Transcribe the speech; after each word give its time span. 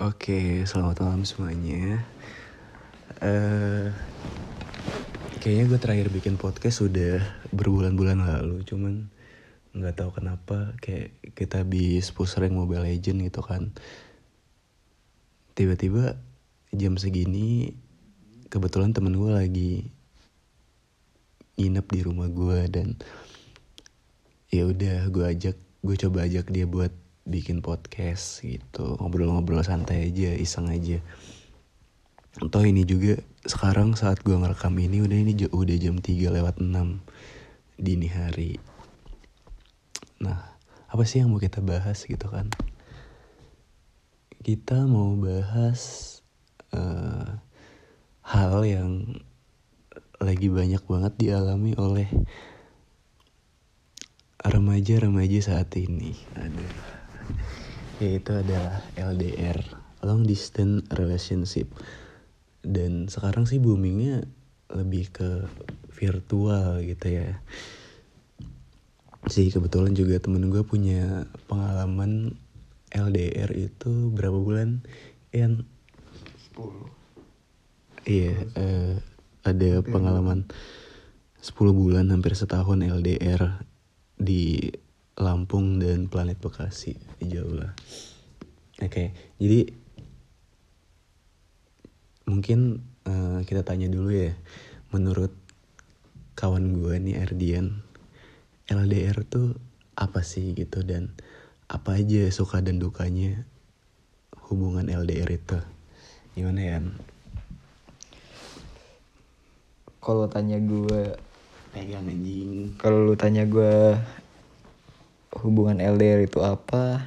Oke, 0.00 0.64
selamat 0.64 1.04
malam 1.04 1.28
semuanya. 1.28 2.00
eh 3.20 3.92
kayaknya 5.44 5.64
gue 5.68 5.76
terakhir 5.76 6.08
bikin 6.08 6.40
podcast 6.40 6.80
sudah 6.80 7.20
berbulan-bulan 7.52 8.24
lalu, 8.24 8.64
cuman 8.64 9.12
nggak 9.76 10.00
tahu 10.00 10.16
kenapa 10.16 10.72
kayak 10.80 11.12
kita 11.36 11.68
habis 11.68 12.16
push 12.16 12.32
Mobile 12.48 12.88
Legend 12.88 13.28
gitu 13.28 13.44
kan. 13.44 13.76
Tiba-tiba 15.52 16.16
jam 16.72 16.96
segini 16.96 17.76
kebetulan 18.48 18.96
temen 18.96 19.12
gue 19.12 19.28
lagi 19.36 19.84
nginep 21.60 21.86
di 21.92 22.00
rumah 22.00 22.32
gue 22.32 22.72
dan 22.72 22.96
ya 24.48 24.64
udah 24.64 25.12
gue 25.12 25.24
ajak 25.28 25.60
gue 25.60 25.96
coba 26.08 26.24
ajak 26.24 26.48
dia 26.48 26.64
buat 26.64 27.09
bikin 27.30 27.62
podcast 27.62 28.42
gitu 28.42 28.98
ngobrol-ngobrol 28.98 29.62
santai 29.62 30.10
aja 30.10 30.34
iseng 30.34 30.68
aja 30.68 30.98
Toh 32.30 32.62
ini 32.62 32.86
juga 32.86 33.18
sekarang 33.42 33.98
saat 33.98 34.22
gue 34.22 34.34
ngerekam 34.34 34.74
ini 34.78 35.02
udah 35.02 35.18
ini 35.18 35.32
udah 35.50 35.76
jam 35.78 35.98
3 35.98 36.36
lewat 36.36 36.62
6 36.62 36.70
dini 37.78 38.08
hari 38.10 38.58
nah 40.20 40.58
apa 40.90 41.02
sih 41.06 41.22
yang 41.22 41.30
mau 41.30 41.38
kita 41.38 41.62
bahas 41.62 42.02
gitu 42.06 42.26
kan 42.26 42.50
kita 44.42 44.84
mau 44.84 45.14
bahas 45.14 46.20
eh, 46.74 47.28
hal 48.26 48.62
yang 48.66 49.22
lagi 50.20 50.52
banyak 50.52 50.84
banget 50.84 51.12
dialami 51.16 51.72
oleh 51.80 52.08
remaja-remaja 54.40 55.40
saat 55.40 55.72
ini. 55.76 56.16
Aduh. 56.36 56.99
Yaitu 58.00 58.32
adalah 58.32 58.80
LDR, 58.96 59.60
long 60.04 60.24
distance 60.24 60.88
relationship. 60.94 61.68
Dan 62.60 63.08
sekarang 63.08 63.48
sih 63.48 63.60
boomingnya 63.60 64.24
lebih 64.72 65.10
ke 65.10 65.44
virtual 65.92 66.80
gitu 66.80 67.06
ya. 67.10 67.40
Sih 69.28 69.52
kebetulan 69.52 69.92
juga 69.92 70.16
temen 70.16 70.48
gue 70.48 70.64
punya 70.64 71.28
pengalaman 71.44 72.38
LDR 72.88 73.52
itu 73.52 74.08
berapa 74.14 74.38
bulan? 74.40 74.80
Yang 75.30 75.68
10 76.56 77.00
Iya, 78.08 78.48
eh, 78.56 78.96
ada 79.44 79.70
pengalaman 79.84 80.48
10 81.44 81.76
bulan 81.76 82.08
hampir 82.08 82.32
setahun 82.32 82.80
LDR 82.80 83.60
di 84.16 84.72
Lampung 85.20 85.76
dan 85.76 86.08
Planet 86.08 86.40
Bekasi 86.40 87.09
jauh 87.28 87.54
lah. 87.56 87.72
Oke, 88.80 89.12
jadi 89.36 89.68
mungkin 92.24 92.80
eh, 93.04 93.38
kita 93.44 93.60
tanya 93.66 93.92
dulu 93.92 94.08
ya, 94.08 94.32
menurut 94.94 95.34
kawan 96.38 96.72
gue 96.72 96.96
nih 96.96 97.20
Erdian, 97.20 97.84
LDR 98.72 99.20
tuh 99.28 99.58
apa 99.98 100.24
sih 100.24 100.56
gitu 100.56 100.80
dan 100.80 101.12
apa 101.68 102.00
aja 102.00 102.32
suka 102.32 102.64
dan 102.64 102.80
dukanya 102.80 103.44
hubungan 104.48 104.88
LDR 104.88 105.28
itu? 105.28 105.60
Gimana 106.32 106.60
ya? 106.64 106.78
Kalau 110.00 110.24
tanya 110.32 110.56
gue 110.56 111.20
Pegang 111.70 112.02
anjing. 112.02 112.74
Kalau 112.82 113.06
lu 113.06 113.14
tanya 113.14 113.46
gue 113.46 113.94
Hubungan 115.30 115.78
LDR 115.78 116.26
itu 116.26 116.42
apa? 116.42 117.06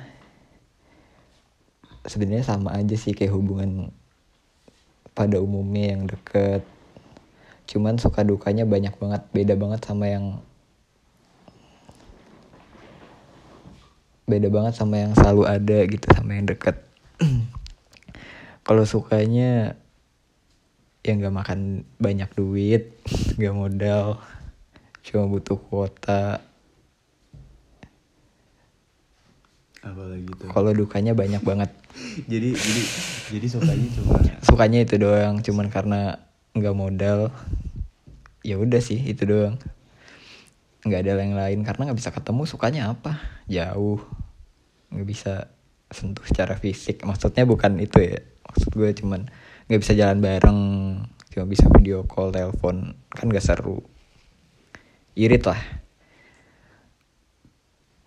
Sebenarnya 2.08 2.48
sama 2.48 2.76
aja 2.76 2.96
sih 2.96 3.12
kayak 3.12 3.36
hubungan 3.36 3.92
Pada 5.12 5.38
umumnya 5.44 5.94
yang 5.94 6.08
deket. 6.08 6.64
Cuman 7.68 8.00
suka 8.00 8.24
dukanya 8.24 8.64
banyak 8.64 8.96
banget 8.96 9.22
Beda 9.36 9.54
banget 9.60 9.84
sama 9.84 10.08
yang 10.08 10.40
Beda 14.24 14.48
banget 14.48 14.74
sama 14.80 15.04
yang 15.04 15.12
selalu 15.20 15.44
ada 15.44 15.78
gitu 15.84 16.08
Sama 16.16 16.40
yang 16.40 16.48
deket. 16.48 16.80
Kalau 18.68 18.88
sukanya 18.88 19.76
ya 21.04 21.20
nggak 21.20 21.36
makan 21.36 21.84
banyak 22.00 22.32
duit 22.32 22.96
nggak 23.38 23.52
modal 23.52 24.24
cuma 25.04 25.28
butuh 25.28 25.60
kuota 25.60 26.40
Apalagi 29.84 30.32
tuh. 30.40 30.48
kalau 30.48 30.72
dukanya 30.72 31.12
banyak 31.12 31.44
banget. 31.44 31.70
Jadi 32.32 32.56
jadi 32.56 32.82
jadi 33.38 33.48
sukanya 33.52 33.88
cuma 33.94 34.12
sukanya 34.42 34.80
itu 34.82 34.96
doang 34.98 35.46
cuman 35.46 35.68
karena 35.70 36.18
nggak 36.58 36.74
modal 36.74 37.30
ya 38.42 38.58
udah 38.58 38.82
sih 38.82 38.98
itu 38.98 39.28
doang. 39.28 39.60
Nggak 40.88 41.00
ada 41.04 41.20
yang 41.20 41.36
lain 41.36 41.60
karena 41.68 41.92
nggak 41.92 42.00
bisa 42.00 42.16
ketemu 42.16 42.42
sukanya 42.48 42.82
apa? 42.96 43.20
Jauh. 43.46 44.02
Nggak 44.90 45.08
bisa 45.08 45.34
sentuh 45.92 46.24
secara 46.26 46.56
fisik. 46.58 47.04
Maksudnya 47.04 47.44
bukan 47.44 47.78
itu 47.78 48.00
ya 48.02 48.24
maksud 48.50 48.72
gue 48.74 48.90
cuman 49.04 49.28
nggak 49.68 49.82
bisa 49.82 49.94
jalan 49.94 50.20
bareng 50.20 50.60
cuma 51.34 51.46
bisa 51.50 51.66
video 51.74 52.06
call 52.06 52.30
telepon 52.30 52.94
kan 53.10 53.26
gak 53.26 53.42
seru. 53.42 53.82
Irit 55.18 55.46
lah. 55.50 55.62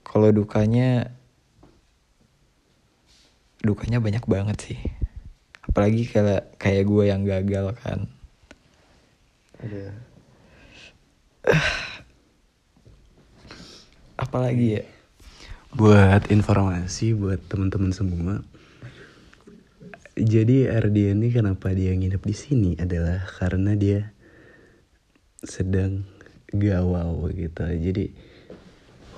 Kalau 0.07 0.31
dukanya 0.31 1.16
dukanya 3.67 3.99
banyak 3.99 4.23
banget 4.25 4.57
sih 4.63 4.81
apalagi 5.67 6.07
kayak 6.07 6.57
kayak 6.57 6.87
gue 6.87 7.05
yang 7.11 7.27
gagal 7.27 7.75
kan 7.83 8.07
ada 9.59 9.91
apalagi 14.25 14.81
ya 14.81 14.85
buat 15.77 16.33
informasi 16.33 17.13
buat 17.13 17.37
teman-teman 17.53 17.93
semua. 17.93 18.41
Jadi 20.17 20.65
Ardian 20.73 21.21
ini 21.21 21.29
kenapa 21.29 21.77
dia 21.77 21.93
nginep 21.93 22.25
di 22.25 22.33
sini 22.33 22.71
adalah 22.81 23.21
karena 23.37 23.77
dia 23.77 24.17
sedang 25.45 26.09
galau 26.49 27.29
gitu. 27.29 27.61
Jadi 27.69 28.09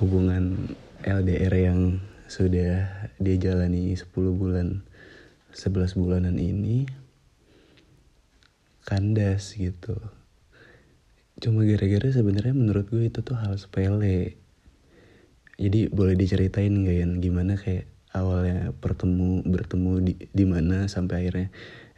hubungan 0.02 0.74
LDR 1.06 1.54
yang 1.54 2.02
sudah 2.28 3.08
dia 3.16 3.36
jalani 3.40 3.96
10 3.96 4.04
bulan 4.36 4.84
11 5.56 5.96
bulanan 5.96 6.36
ini 6.36 6.84
kandas 8.84 9.56
gitu. 9.56 9.96
Cuma 11.40 11.64
gara-gara 11.64 12.08
sebenarnya 12.12 12.52
menurut 12.52 12.92
gue 12.92 13.08
itu 13.08 13.24
tuh 13.24 13.36
hal 13.36 13.56
sepele. 13.56 14.36
Jadi 15.58 15.88
boleh 15.88 16.14
diceritain 16.14 16.84
gak 16.84 16.96
ya 17.00 17.06
gimana 17.18 17.56
kayak 17.56 17.88
awalnya 18.12 18.72
bertemu 18.76 19.44
bertemu 19.44 19.92
di 20.04 20.14
di 20.32 20.44
mana 20.48 20.88
sampai 20.88 21.26
akhirnya 21.26 21.48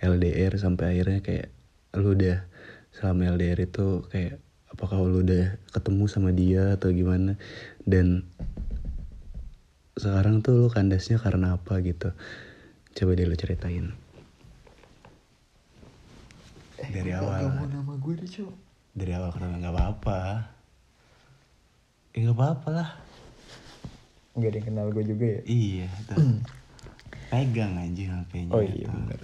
LDR 0.00 0.52
sampai 0.56 0.96
akhirnya 0.96 1.20
kayak 1.22 1.48
lu 1.94 2.14
udah 2.14 2.46
selama 2.94 3.34
LDR 3.36 3.66
itu 3.66 4.06
kayak 4.10 4.42
apakah 4.70 5.02
lu 5.02 5.22
udah 5.22 5.58
ketemu 5.70 6.04
sama 6.06 6.30
dia 6.34 6.74
atau 6.74 6.90
gimana 6.90 7.38
dan 7.84 8.26
sekarang 10.00 10.40
tuh 10.40 10.56
lu 10.56 10.68
kandasnya 10.72 11.20
karena 11.20 11.60
apa 11.60 11.84
gitu? 11.84 12.16
Coba 12.96 13.10
deh 13.12 13.28
lu 13.28 13.36
ceritain. 13.36 13.92
Dari 16.80 17.12
awal. 17.12 17.68
nama 17.68 17.92
gue 17.94 18.14
deh 18.16 18.28
cok? 18.28 18.52
Dari 18.96 19.12
awal 19.12 19.30
kenapa 19.30 19.54
nggak 19.60 19.74
apa-apa? 19.76 20.20
Ya 22.10 22.18
nggak 22.24 22.36
apa-apa 22.40 22.68
lah. 22.72 22.90
Nggak 24.34 24.48
ada 24.48 24.56
yang 24.56 24.66
kenal 24.72 24.86
gue 24.90 25.04
juga 25.04 25.26
ya? 25.28 25.40
Iya. 25.44 25.88
Pegang 27.30 27.78
anjing 27.78 28.10
HP-nya. 28.10 28.50
oh 28.50 28.64
iya 28.64 28.88
bener. 28.90 29.20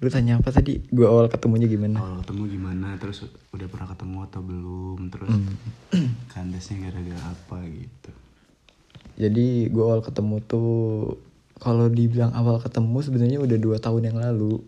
Lu 0.00 0.08
tanya 0.08 0.40
apa 0.40 0.50
tadi? 0.50 0.80
Gue 0.88 1.04
awal 1.04 1.28
ketemunya 1.28 1.68
gimana? 1.68 2.00
Awal 2.00 2.24
ketemu 2.24 2.42
gimana, 2.48 2.88
terus 2.96 3.28
udah 3.52 3.68
pernah 3.68 3.86
ketemu 3.92 4.18
atau 4.24 4.40
belum, 4.40 4.98
terus 5.12 5.28
Hmm. 5.28 5.54
kandasnya 6.32 6.88
gara-gara 6.88 7.22
apa 7.28 7.58
gitu. 7.68 8.10
Jadi 9.16 9.68
gue 9.68 9.82
awal 9.82 10.00
ketemu 10.00 10.40
tuh 10.44 10.72
kalau 11.62 11.86
dibilang 11.86 12.34
awal 12.34 12.58
ketemu 12.58 12.98
sebenarnya 13.04 13.38
udah 13.38 13.58
dua 13.60 13.76
tahun 13.78 14.12
yang 14.12 14.18
lalu. 14.18 14.58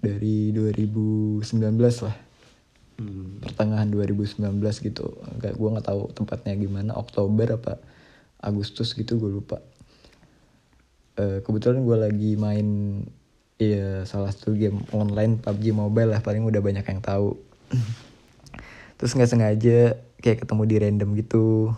Dari 0.00 0.48
2019 0.56 1.44
lah. 2.08 2.16
Hmm. 3.00 3.40
pertengahan 3.40 3.88
2019 3.88 4.60
gitu. 4.60 5.06
Nggak 5.40 5.56
gue 5.56 5.68
nggak 5.72 5.86
tahu 5.88 6.02
tempatnya 6.12 6.52
gimana. 6.56 6.92
Oktober 6.96 7.56
apa 7.56 7.80
Agustus 8.40 8.92
gitu 8.92 9.16
gue 9.16 9.30
lupa. 9.40 9.60
Eh, 11.16 11.40
kebetulan 11.40 11.80
gue 11.84 11.96
lagi 11.96 12.32
main 12.36 13.00
ya 13.60 14.08
salah 14.08 14.32
satu 14.32 14.56
game 14.56 14.84
online 14.92 15.40
PUBG 15.40 15.72
Mobile 15.72 16.12
lah. 16.16 16.20
Paling 16.20 16.44
udah 16.44 16.60
banyak 16.60 16.84
yang 16.84 17.00
tahu. 17.00 17.40
Terus 19.00 19.16
nggak 19.16 19.30
sengaja 19.32 19.96
kayak 20.20 20.44
ketemu 20.44 20.62
di 20.68 20.76
random 20.76 21.10
gitu 21.16 21.72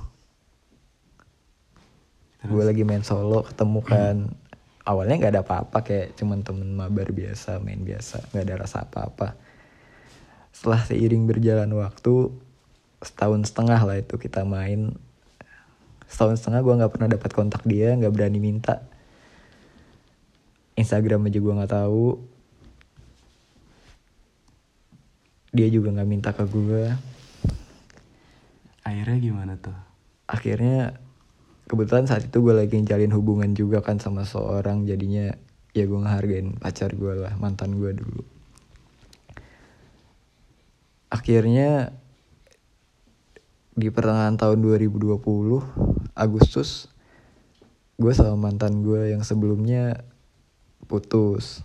gue 2.43 2.63
lagi 2.63 2.83
main 2.83 3.03
solo 3.07 3.47
ketemu 3.47 3.81
kan. 3.83 4.17
Awalnya 4.83 5.15
nggak 5.23 5.33
ada 5.39 5.43
apa-apa 5.47 5.79
kayak 5.87 6.19
cuman 6.19 6.43
temen 6.43 6.75
mabar 6.75 7.15
biasa 7.15 7.63
main 7.63 7.79
biasa 7.87 8.35
nggak 8.35 8.45
ada 8.51 8.55
rasa 8.67 8.83
apa-apa. 8.83 9.39
Setelah 10.51 10.83
seiring 10.83 11.25
berjalan 11.31 11.71
waktu 11.79 12.35
setahun 13.03 13.47
setengah 13.51 13.81
lah 13.83 13.97
itu 14.03 14.19
kita 14.19 14.43
main. 14.43 14.95
Setahun 16.11 16.43
setengah 16.43 16.61
gue 16.67 16.75
nggak 16.83 16.93
pernah 16.93 17.09
dapat 17.09 17.31
kontak 17.31 17.63
dia 17.63 17.95
nggak 17.95 18.11
berani 18.11 18.43
minta. 18.43 18.83
Instagram 20.75 21.31
aja 21.31 21.39
gue 21.39 21.53
nggak 21.55 21.73
tahu. 21.73 22.07
Dia 25.55 25.69
juga 25.71 25.95
nggak 25.95 26.11
minta 26.11 26.35
ke 26.35 26.43
gue 26.49 27.13
akhirnya 28.83 29.19
gimana 29.23 29.55
tuh? 29.59 29.79
Akhirnya 30.27 30.99
kebetulan 31.67 32.05
saat 32.11 32.27
itu 32.27 32.43
gue 32.43 32.55
lagi 32.55 32.77
jalin 32.83 33.13
hubungan 33.15 33.55
juga 33.55 33.85
kan 33.85 34.03
sama 34.03 34.27
seorang 34.27 34.85
jadinya 34.89 35.31
ya 35.73 35.85
gue 35.89 36.01
ngehargain 36.01 36.59
pacar 36.59 36.93
gue 36.93 37.15
lah 37.17 37.35
mantan 37.39 37.79
gue 37.79 37.91
dulu. 37.95 38.23
Akhirnya 41.13 41.93
di 43.73 43.89
pertengahan 43.89 44.37
tahun 44.37 44.61
2020 44.61 45.17
Agustus 46.13 46.93
gue 47.97 48.13
sama 48.13 48.37
mantan 48.51 48.85
gue 48.85 49.17
yang 49.17 49.23
sebelumnya 49.25 50.05
putus. 50.91 51.65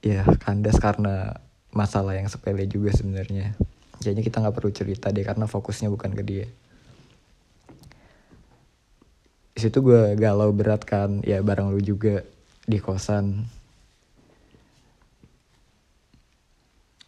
Ya 0.00 0.24
kandas 0.40 0.80
karena 0.80 1.44
masalah 1.76 2.16
yang 2.16 2.32
sepele 2.32 2.64
juga 2.64 2.88
sebenarnya. 2.96 3.52
Jadinya 4.00 4.24
kita 4.24 4.40
nggak 4.40 4.56
perlu 4.56 4.72
cerita 4.72 5.12
deh 5.12 5.28
karena 5.28 5.44
fokusnya 5.44 5.92
bukan 5.92 6.16
ke 6.16 6.24
dia 6.24 6.48
di 9.54 9.58
situ 9.58 9.82
gue 9.82 10.14
galau 10.16 10.54
berat 10.54 10.82
kan. 10.86 11.20
Ya 11.26 11.42
bareng 11.42 11.74
lu 11.74 11.80
juga 11.82 12.22
di 12.64 12.78
kosan. 12.78 13.46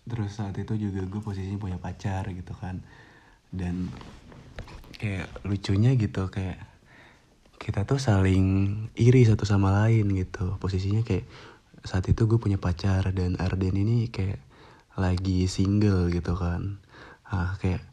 Terus 0.02 0.34
saat 0.34 0.58
itu 0.58 0.74
juga 0.74 1.06
gue 1.06 1.20
posisinya 1.22 1.58
punya 1.62 1.78
pacar 1.78 2.26
gitu 2.34 2.52
kan. 2.58 2.82
Dan 3.52 3.88
kayak 4.98 5.30
lucunya 5.46 5.94
gitu 5.94 6.28
kayak 6.28 6.58
kita 7.62 7.86
tuh 7.86 8.02
saling 8.02 8.74
iri 8.98 9.22
satu 9.22 9.46
sama 9.46 9.86
lain 9.86 10.10
gitu. 10.18 10.58
Posisinya 10.58 11.06
kayak 11.06 11.24
saat 11.86 12.06
itu 12.10 12.26
gue 12.26 12.38
punya 12.38 12.58
pacar 12.58 13.14
dan 13.14 13.38
Arden 13.38 13.74
ini 13.78 14.10
kayak 14.10 14.42
lagi 14.98 15.46
single 15.46 16.10
gitu 16.10 16.34
kan. 16.34 16.82
Ah 17.22 17.54
kayak 17.62 17.91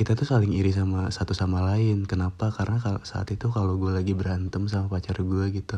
kita 0.00 0.16
tuh 0.16 0.24
saling 0.24 0.56
iri 0.56 0.72
sama 0.72 1.12
satu 1.12 1.36
sama 1.36 1.60
lain. 1.60 2.08
Kenapa? 2.08 2.48
Karena 2.48 2.80
saat 3.04 3.28
itu 3.28 3.52
kalau 3.52 3.76
gue 3.76 3.92
lagi 3.92 4.16
berantem 4.16 4.64
sama 4.64 4.88
pacar 4.88 5.20
gue 5.20 5.44
gitu 5.52 5.76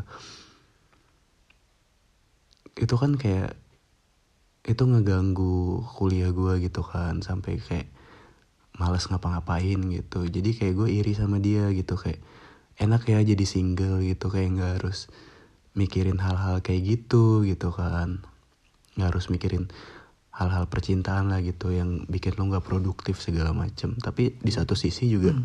itu 2.79 2.95
kan 2.97 3.21
kayak 3.21 3.53
itu 4.63 4.83
ngeganggu 4.87 5.85
kuliah 5.99 6.31
gue 6.31 6.63
gitu 6.63 6.81
kan 6.87 7.21
sampai 7.21 7.59
kayak 7.59 7.91
males 8.79 9.05
ngapa-ngapain 9.11 9.77
gitu. 9.91 10.25
Jadi 10.25 10.51
kayak 10.57 10.75
gue 10.79 10.89
iri 10.89 11.13
sama 11.13 11.43
dia 11.43 11.69
gitu 11.75 11.99
kayak 11.99 12.23
enak 12.81 13.05
ya 13.05 13.21
jadi 13.21 13.45
single 13.45 14.01
gitu 14.07 14.33
kayak 14.33 14.49
nggak 14.57 14.73
harus 14.81 15.13
mikirin 15.77 16.23
hal-hal 16.23 16.63
kayak 16.65 16.97
gitu 16.97 17.45
gitu 17.45 17.75
kan. 17.75 18.25
Nggak 18.97 19.09
harus 19.13 19.27
mikirin 19.29 19.69
hal-hal 20.32 20.64
percintaan 20.64 21.29
lah 21.29 21.44
gitu 21.44 21.76
yang 21.76 22.08
bikin 22.08 22.32
lo 22.40 22.49
nggak 22.49 22.64
produktif 22.64 23.20
segala 23.20 23.52
macem. 23.52 23.93
Tapi 24.00 24.40
di 24.40 24.52
satu 24.52 24.73
sisi 24.73 25.12
juga 25.12 25.37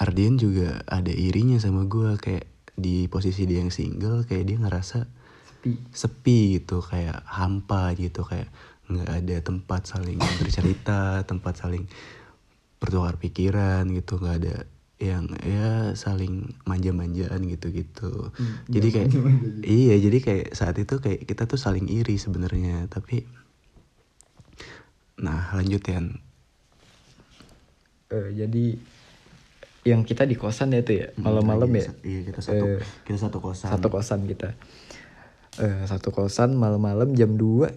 Ardian 0.00 0.40
juga 0.40 0.80
ada 0.88 1.12
irinya 1.12 1.60
sama 1.60 1.84
gue 1.84 2.16
kayak 2.16 2.72
di 2.72 3.04
posisi 3.10 3.44
dia 3.44 3.60
yang 3.60 3.68
single 3.68 4.24
kayak 4.24 4.48
dia 4.48 4.56
ngerasa 4.56 5.04
sepi. 5.04 5.70
Sepi 5.92 6.40
gitu 6.56 6.80
kayak 6.80 7.20
hampa 7.28 7.92
gitu. 7.98 8.24
Kayak 8.24 8.48
nggak 8.88 9.10
ada 9.10 9.36
tempat 9.44 9.82
saling 9.90 10.18
bercerita 10.18 11.20
tempat 11.26 11.54
saling 11.60 11.84
bertukar 12.80 13.20
pikiran 13.20 13.84
gitu. 13.92 14.16
Nggak 14.22 14.36
ada 14.40 14.54
yang 15.00 15.32
ya 15.40 15.92
saling 15.94 16.52
manja-manjaan 16.62 17.40
gitu-gitu. 17.42 18.28
Jadi 18.68 18.88
kayak 18.90 19.08
iya 19.64 19.96
jadi 19.96 20.18
kayak 20.20 20.46
saat 20.52 20.76
itu 20.76 21.00
kayak 21.00 21.24
kita 21.24 21.44
tuh 21.44 21.56
saling 21.56 21.88
iri 21.88 22.14
sebenarnya 22.14 22.84
tapi 22.86 23.24
nah 25.16 25.52
lanjut 25.52 25.80
ya 25.82 26.00
Eh, 28.10 28.28
jadi 28.34 28.74
yang 29.82 30.02
kita 30.02 30.26
di 30.26 30.34
kosan 30.34 30.74
ya 30.74 30.82
tuh 30.82 30.98
ya 30.98 31.06
malam-malam 31.16 31.70
ya? 31.70 31.88
iya 32.02 32.20
kita 32.26 32.42
satu 32.42 32.64
Eh, 32.66 32.82
kita 33.06 33.18
satu 33.22 33.38
kosan. 33.38 33.70
satu 33.70 33.86
kosan 33.86 34.20
kita. 34.26 34.52
Eh 35.56 35.86
satu 35.86 36.10
kosan 36.10 36.52
malam-malam 36.52 37.14
jam 37.14 37.32
2 37.32 37.70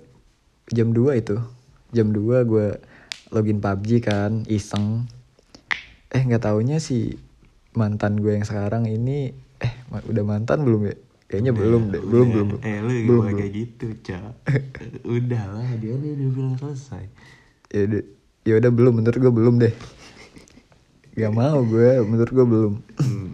jam 0.70 0.90
2 0.90 1.16
itu. 1.16 1.38
Jam 1.92 2.10
2 2.10 2.44
gue 2.44 2.68
login 3.30 3.62
PUBG 3.62 4.02
kan 4.02 4.42
iseng 4.46 5.06
eh 6.14 6.22
nggak 6.22 6.46
taunya 6.46 6.78
si 6.78 7.18
mantan 7.74 8.22
gue 8.22 8.38
yang 8.38 8.46
sekarang 8.46 8.86
ini 8.86 9.34
eh 9.58 9.74
ma- 9.90 10.06
udah 10.06 10.24
mantan 10.24 10.62
belum 10.62 10.94
ya? 10.94 10.96
Kayaknya 11.26 11.54
belum 11.58 11.84
deh 11.90 12.02
belum 12.06 12.28
Udah. 12.30 12.34
belum 12.34 12.48
belum. 12.54 12.62
Eh 12.62 12.78
lu 12.86 12.92
belum, 13.10 13.22
kayak 13.34 13.52
gitu 13.58 13.88
cak. 14.06 14.34
Udah 15.18 15.44
lah 15.50 15.70
dia 15.82 15.98
udah, 15.98 16.10
udah 16.14 16.30
bilang 16.30 16.56
selesai. 16.62 17.04
Ya 17.74 17.82
udah 17.90 18.04
ya 18.46 18.54
udah 18.62 18.72
belum 18.72 18.94
menurut 19.02 19.18
gue 19.18 19.34
belum 19.34 19.56
deh. 19.58 19.74
Gak 21.18 21.34
mau 21.34 21.66
gue 21.66 21.92
menurut 22.06 22.32
gue 22.32 22.46
belum. 22.46 22.74
Hmm. 23.02 23.34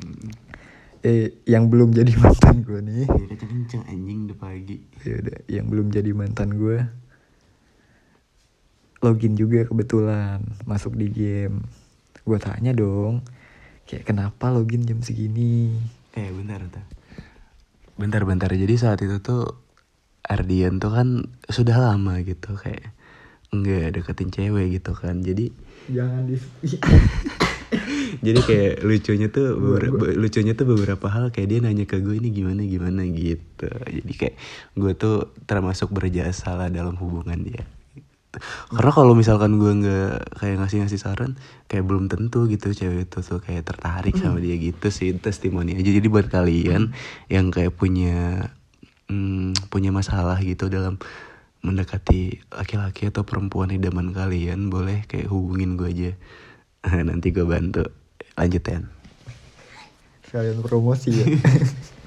eh 1.00 1.31
yang 1.48 1.68
belum 1.68 1.92
jadi 1.92 2.12
mantan 2.16 2.64
gue 2.64 2.80
nih. 2.80 3.08
Dia 3.08 3.36
kenceng 3.36 3.84
anjing 3.88 4.31
udah 4.31 4.38
pagi. 4.40 4.78
Ya 5.04 5.16
udah 5.20 5.38
yang 5.52 5.66
belum 5.68 5.92
jadi 5.92 6.12
mantan 6.16 6.56
gue 6.56 6.80
login 9.00 9.36
juga 9.40 9.64
kebetulan 9.64 10.44
masuk 10.68 10.96
di 11.00 11.08
game 11.08 11.64
gue 12.30 12.38
tanya 12.38 12.72
dong 12.78 13.26
kayak 13.90 14.06
kenapa 14.06 14.54
login 14.54 14.86
jam 14.86 15.02
segini? 15.02 15.74
Eh 16.14 16.30
bentar 16.30 16.62
bentar. 16.62 16.86
Bentar 17.98 18.22
bentar. 18.22 18.50
Jadi 18.54 18.76
saat 18.78 19.02
itu 19.02 19.18
tuh 19.18 19.50
Ardian 20.22 20.78
tuh 20.78 20.94
kan 20.94 21.26
Sudah 21.50 21.81
lama 21.81 22.22
gitu 22.22 22.54
Kayak 22.54 22.94
Nggak 23.50 23.98
deketin 23.98 24.30
cewek 24.30 24.78
gitu 24.78 24.94
kan. 24.94 25.26
Jadi 25.26 25.50
jangan 25.90 26.30
di 26.30 26.38
Jadi 28.26 28.40
kayak 28.42 28.81
lucunya 28.81 29.30
tuh 29.30 29.58
beberapa, 29.58 30.10
Lucunya 30.14 30.54
tuh 30.54 30.70
beberapa 30.70 31.06
hal. 31.10 31.34
Kayak 31.34 31.48
dia 31.50 31.60
nanya 31.66 31.86
ke 31.90 31.98
gue 31.98 32.14
ini 32.14 32.30
gimana 32.30 32.62
gimana? 32.62 33.02
gitu. 33.09 33.69
Jadi 33.90 34.14
kayak 34.14 34.36
Gue 34.78 34.94
tuh 34.94 35.33
termasuk 35.50 35.90
berjasa 35.90 36.54
lah 36.54 36.69
Dalam 36.69 36.94
hubungan 37.02 37.42
dia 37.42 37.79
karena 38.69 38.92
kalau 38.94 39.18
misalkan 39.18 39.57
gue 39.57 39.74
nggak 39.81 40.38
kayak 40.38 40.62
ngasih-ngasih 40.62 41.02
saran 41.02 41.33
kayak 41.66 41.81
belum 41.90 42.06
tentu 42.06 42.45
gitu 42.45 42.78
cewek 42.78 43.09
itu 43.09 43.26
tuh 43.26 43.42
kayak 43.42 43.66
tertarik 43.66 44.14
sama 44.21 44.38
dia 44.38 44.54
gitu 44.57 44.94
sih 44.94 45.18
testimoni 45.18 45.74
aja. 45.74 45.90
Jadi 45.90 46.07
buat 46.07 46.30
kalian 46.30 46.94
yang 47.28 47.50
kayak 47.50 47.74
punya 47.74 48.50
hmm, 49.09 49.57
punya 49.74 49.90
masalah 49.90 50.38
gitu 50.45 50.69
dalam 50.69 51.02
mendekati 51.66 52.40
laki-laki 52.54 53.09
atau 53.09 53.26
perempuan 53.26 53.74
idaman 53.74 54.14
kalian 54.14 54.69
boleh 54.69 55.09
kayak 55.09 55.28
hubungin 55.33 55.74
gue 55.74 55.90
aja. 55.90 56.12
Nanti 57.09 57.33
gue 57.33 57.44
bantu. 57.50 57.83
Lanjut 58.38 58.64
ya 58.64 58.80
sekalian 60.30 60.62
promosi 60.62 61.09
ya 61.09 61.26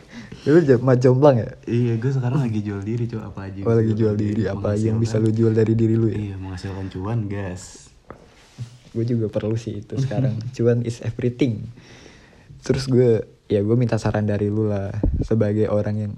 lu 0.49 0.61
jam 0.65 0.81
jomblang 0.99 1.37
ya? 1.39 1.51
Iya 1.69 2.01
gue 2.01 2.11
sekarang 2.13 2.41
lagi 2.43 2.61
jual 2.65 2.83
diri 2.83 3.05
coba 3.09 3.31
apa 3.31 3.41
aja 3.53 3.61
oh 3.65 3.75
lagi 3.77 3.93
jual 3.93 4.15
diri. 4.17 4.43
Apa 4.49 4.75
aja 4.75 4.85
yang 4.91 4.99
bisa 4.99 5.21
lu 5.21 5.31
jual 5.31 5.53
dari 5.53 5.73
diri 5.77 5.95
lu 5.95 6.09
ya? 6.09 6.19
Iya 6.19 6.35
menghasilkan 6.41 6.87
cuan 6.91 7.29
gas 7.29 7.93
gue 8.93 9.05
juga 9.09 9.27
perlu 9.33 9.57
sih 9.57 9.81
itu 9.81 9.97
sekarang. 9.97 10.37
Cuan 10.57 10.85
is 10.85 11.01
everything. 11.01 11.65
Terus 12.63 12.87
gue 12.87 13.25
ya 13.49 13.61
gue 13.65 13.77
minta 13.77 13.97
saran 13.97 14.29
dari 14.29 14.53
lu 14.53 14.69
lah. 14.69 14.93
Sebagai 15.25 15.67
orang 15.73 15.97
yang 15.97 16.13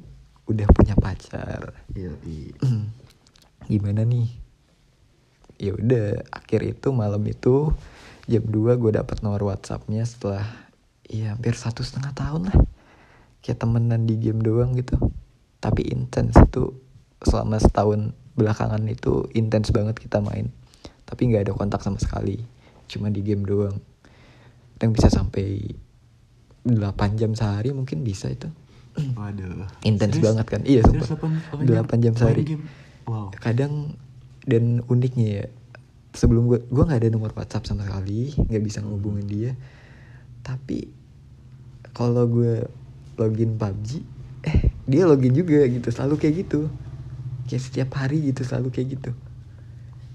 udah 0.50 0.66
punya 0.74 0.94
pacar. 0.98 1.86
Iya 1.94 2.12
iya. 2.26 2.54
Gimana 3.70 4.02
nih? 4.04 4.28
Ya 5.62 5.72
udah 5.78 6.26
akhir 6.34 6.66
itu 6.66 6.90
malam 6.90 7.22
itu 7.30 7.70
jam 8.26 8.42
2 8.42 8.80
gue 8.82 8.90
dapet 8.90 9.22
nomor 9.22 9.46
WhatsAppnya 9.46 10.02
setelah 10.02 10.44
ya 11.06 11.36
hampir 11.36 11.54
satu 11.54 11.84
setengah 11.86 12.16
tahun 12.16 12.50
lah 12.50 12.56
kayak 13.44 13.60
temenan 13.60 14.08
di 14.08 14.16
game 14.16 14.40
doang 14.40 14.72
gitu 14.72 14.96
tapi 15.60 15.84
intens 15.92 16.32
itu 16.40 16.72
selama 17.20 17.60
setahun 17.60 18.16
belakangan 18.34 18.80
itu 18.88 19.28
intens 19.36 19.68
banget 19.70 20.00
kita 20.00 20.24
main 20.24 20.48
tapi 21.04 21.28
nggak 21.28 21.48
ada 21.48 21.52
kontak 21.52 21.84
sama 21.84 22.00
sekali 22.00 22.40
cuma 22.88 23.12
di 23.12 23.20
game 23.20 23.44
doang 23.44 23.76
yang 24.80 24.90
bisa 24.96 25.12
sampai 25.12 25.60
8 26.64 27.20
jam 27.20 27.36
sehari 27.36 27.70
mungkin 27.76 28.00
bisa 28.00 28.32
itu 28.32 28.48
Waduh. 28.94 29.66
Intens 29.82 30.22
banget 30.22 30.46
kan? 30.46 30.62
Iya, 30.62 30.86
Serius 30.86 31.18
sumpah. 31.18 31.26
8, 31.66 31.66
8 31.66 31.98
jam 31.98 32.14
sehari. 32.14 32.46
Wow. 33.04 33.34
kadang 33.36 34.00
dan 34.48 34.80
uniknya 34.88 35.44
ya 35.44 35.46
sebelum 36.16 36.48
gue 36.48 36.64
gue 36.72 36.84
nggak 36.88 37.04
ada 37.04 37.10
nomor 37.12 37.36
WhatsApp 37.36 37.68
sama 37.68 37.84
sekali 37.84 38.32
nggak 38.32 38.64
bisa 38.64 38.80
ngehubungin 38.80 39.28
dia 39.28 39.52
tapi 40.40 40.88
kalau 41.92 42.24
gue 42.24 42.64
login 43.16 43.56
PUBG 43.56 43.88
eh 44.44 44.60
dia 44.84 45.08
login 45.08 45.32
juga 45.32 45.64
gitu 45.64 45.88
selalu 45.88 46.20
kayak 46.20 46.34
gitu. 46.46 46.68
Kayak 47.48 47.62
setiap 47.62 47.90
hari 48.00 48.32
gitu 48.32 48.44
selalu 48.44 48.68
kayak 48.72 48.88
gitu. 49.00 49.10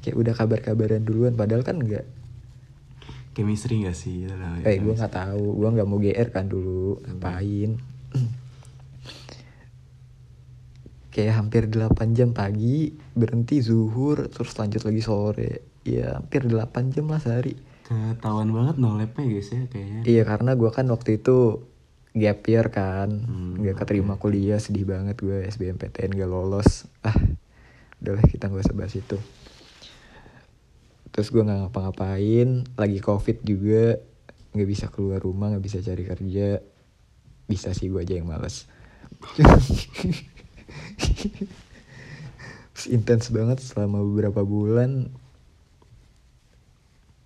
Kayak 0.06 0.16
udah 0.16 0.34
kabar-kabaran 0.34 1.04
duluan 1.04 1.34
padahal 1.34 1.66
kan 1.66 1.82
enggak 1.82 2.06
chemistry 3.40 3.88
gak 3.88 3.96
sih? 3.96 4.28
Itu 4.28 4.36
namanya 4.36 4.68
eh 4.68 4.84
gue 4.84 4.92
nggak 4.92 5.16
tahu 5.16 5.64
gue 5.64 5.70
nggak 5.80 5.88
mau 5.88 6.04
GR 6.04 6.28
kan 6.36 6.52
dulu 6.52 7.00
ngapain? 7.08 7.80
Kayak 11.16 11.42
hampir 11.42 11.72
8 11.72 12.14
jam 12.14 12.36
pagi 12.36 12.92
berhenti 13.16 13.64
zuhur 13.64 14.28
terus 14.28 14.52
lanjut 14.60 14.84
lagi 14.84 15.02
sore. 15.02 15.64
Ya 15.88 16.20
hampir 16.20 16.44
8 16.46 16.94
jam 16.94 17.08
lah 17.08 17.24
sehari. 17.24 17.56
Ketahuan 17.88 18.52
banget 18.54 18.78
no 18.78 18.94
labnya 18.94 19.26
guys 19.26 19.50
ya 19.50 19.66
kayaknya. 19.72 20.06
Iya 20.06 20.24
karena 20.28 20.54
gue 20.54 20.70
kan 20.70 20.86
waktu 20.92 21.18
itu 21.18 21.66
gap 22.14 22.42
year 22.50 22.68
kan. 22.74 23.10
Hmm, 23.10 23.62
nggak 23.62 23.86
keterima 23.86 24.18
kuliah 24.18 24.58
sedih 24.58 24.86
banget 24.86 25.20
gue 25.22 25.46
SBMPTN 25.46 26.18
gak 26.18 26.30
lolos. 26.30 26.90
Ah 27.06 27.16
udahlah 28.00 28.24
kita 28.24 28.48
gak 28.48 28.64
usah 28.64 28.76
bahas 28.78 28.96
itu. 28.96 29.18
Terus 31.12 31.28
gue 31.34 31.44
nggak 31.44 31.68
ngapa-ngapain 31.68 32.64
lagi 32.80 33.00
covid 33.04 33.44
juga 33.44 34.00
nggak 34.50 34.70
bisa 34.70 34.90
keluar 34.90 35.22
rumah 35.22 35.52
nggak 35.54 35.66
bisa 35.66 35.84
cari 35.84 36.04
kerja. 36.08 36.64
Bisa 37.50 37.74
sih 37.74 37.90
gue 37.90 38.02
aja 38.02 38.16
yang 38.18 38.30
males. 38.30 38.70
Intens 42.96 43.28
banget 43.36 43.60
selama 43.60 44.00
beberapa 44.00 44.40
bulan 44.48 45.12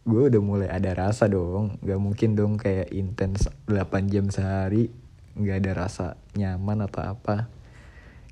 gue 0.04 0.28
udah 0.28 0.42
mulai 0.44 0.68
ada 0.68 0.92
rasa 0.92 1.32
dong. 1.32 1.80
Nggak 1.80 2.00
mungkin 2.00 2.30
dong 2.36 2.54
kayak 2.60 2.92
intens 2.92 3.48
8 3.72 4.12
jam 4.12 4.28
sehari 4.28 4.92
nggak 5.34 5.58
ada 5.66 5.72
rasa 5.74 6.06
nyaman 6.38 6.86
atau 6.86 7.02
apa. 7.08 7.48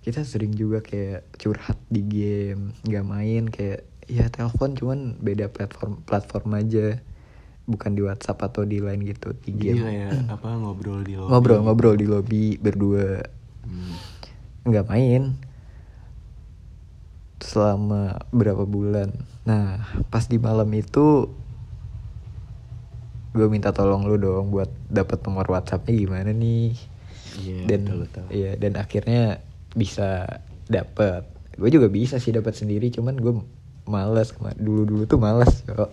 Kita 0.01 0.25
sering 0.25 0.53
juga 0.53 0.83
kayak 0.83 1.29
curhat 1.37 1.77
di 1.87 2.01
game 2.03 2.75
nggak 2.85 3.05
main 3.05 3.43
kayak 3.47 3.85
ya 4.09 4.27
telepon 4.27 4.75
cuman 4.75 4.99
beda 5.17 5.47
platform 5.49 6.03
platform 6.03 6.59
aja. 6.59 6.99
Bukan 7.69 7.95
di 7.95 8.01
WhatsApp 8.03 8.41
atau 8.51 8.67
di 8.67 8.83
lain 8.83 9.05
gitu 9.05 9.31
di 9.37 9.55
Jadi 9.55 9.63
game. 9.63 9.79
kayak 9.79 10.11
apa 10.27 10.47
ngobrol 10.59 11.01
di 11.07 11.15
lobby. 11.15 11.31
Ngobrol 11.31 11.59
ngobrol 11.63 11.95
di 11.95 12.07
lobby 12.09 12.43
berdua. 12.59 13.23
Hmm. 13.63 13.95
nggak 14.67 14.85
main. 14.91 15.39
Selama 17.41 18.21
berapa 18.29 18.67
bulan. 18.67 19.15
Nah 19.47 19.87
pas 20.11 20.27
di 20.27 20.37
malam 20.37 20.67
itu 20.75 21.31
gue 23.31 23.47
minta 23.47 23.71
tolong 23.71 24.03
lu 24.03 24.19
dong 24.19 24.51
buat 24.51 24.67
dapat 24.91 25.23
nomor 25.23 25.47
WhatsAppnya 25.47 25.93
gimana 25.95 26.31
nih. 26.35 26.75
Iya, 27.39 27.63
dan 27.63 27.81
betul, 27.88 27.97
betul. 28.03 28.23
iya 28.27 28.51
dan 28.59 28.75
akhirnya 28.75 29.39
bisa 29.71 30.43
dapet. 30.67 31.23
Gue 31.55 31.71
juga 31.71 31.88
bisa 31.88 32.19
sih 32.19 32.35
dapat 32.35 32.55
sendiri 32.55 32.91
cuman 32.91 33.15
gue 33.15 33.33
males 33.88 34.29
dulu 34.61 34.85
dulu 34.85 35.03
tuh 35.09 35.19
males 35.19 35.65
kok 35.65 35.89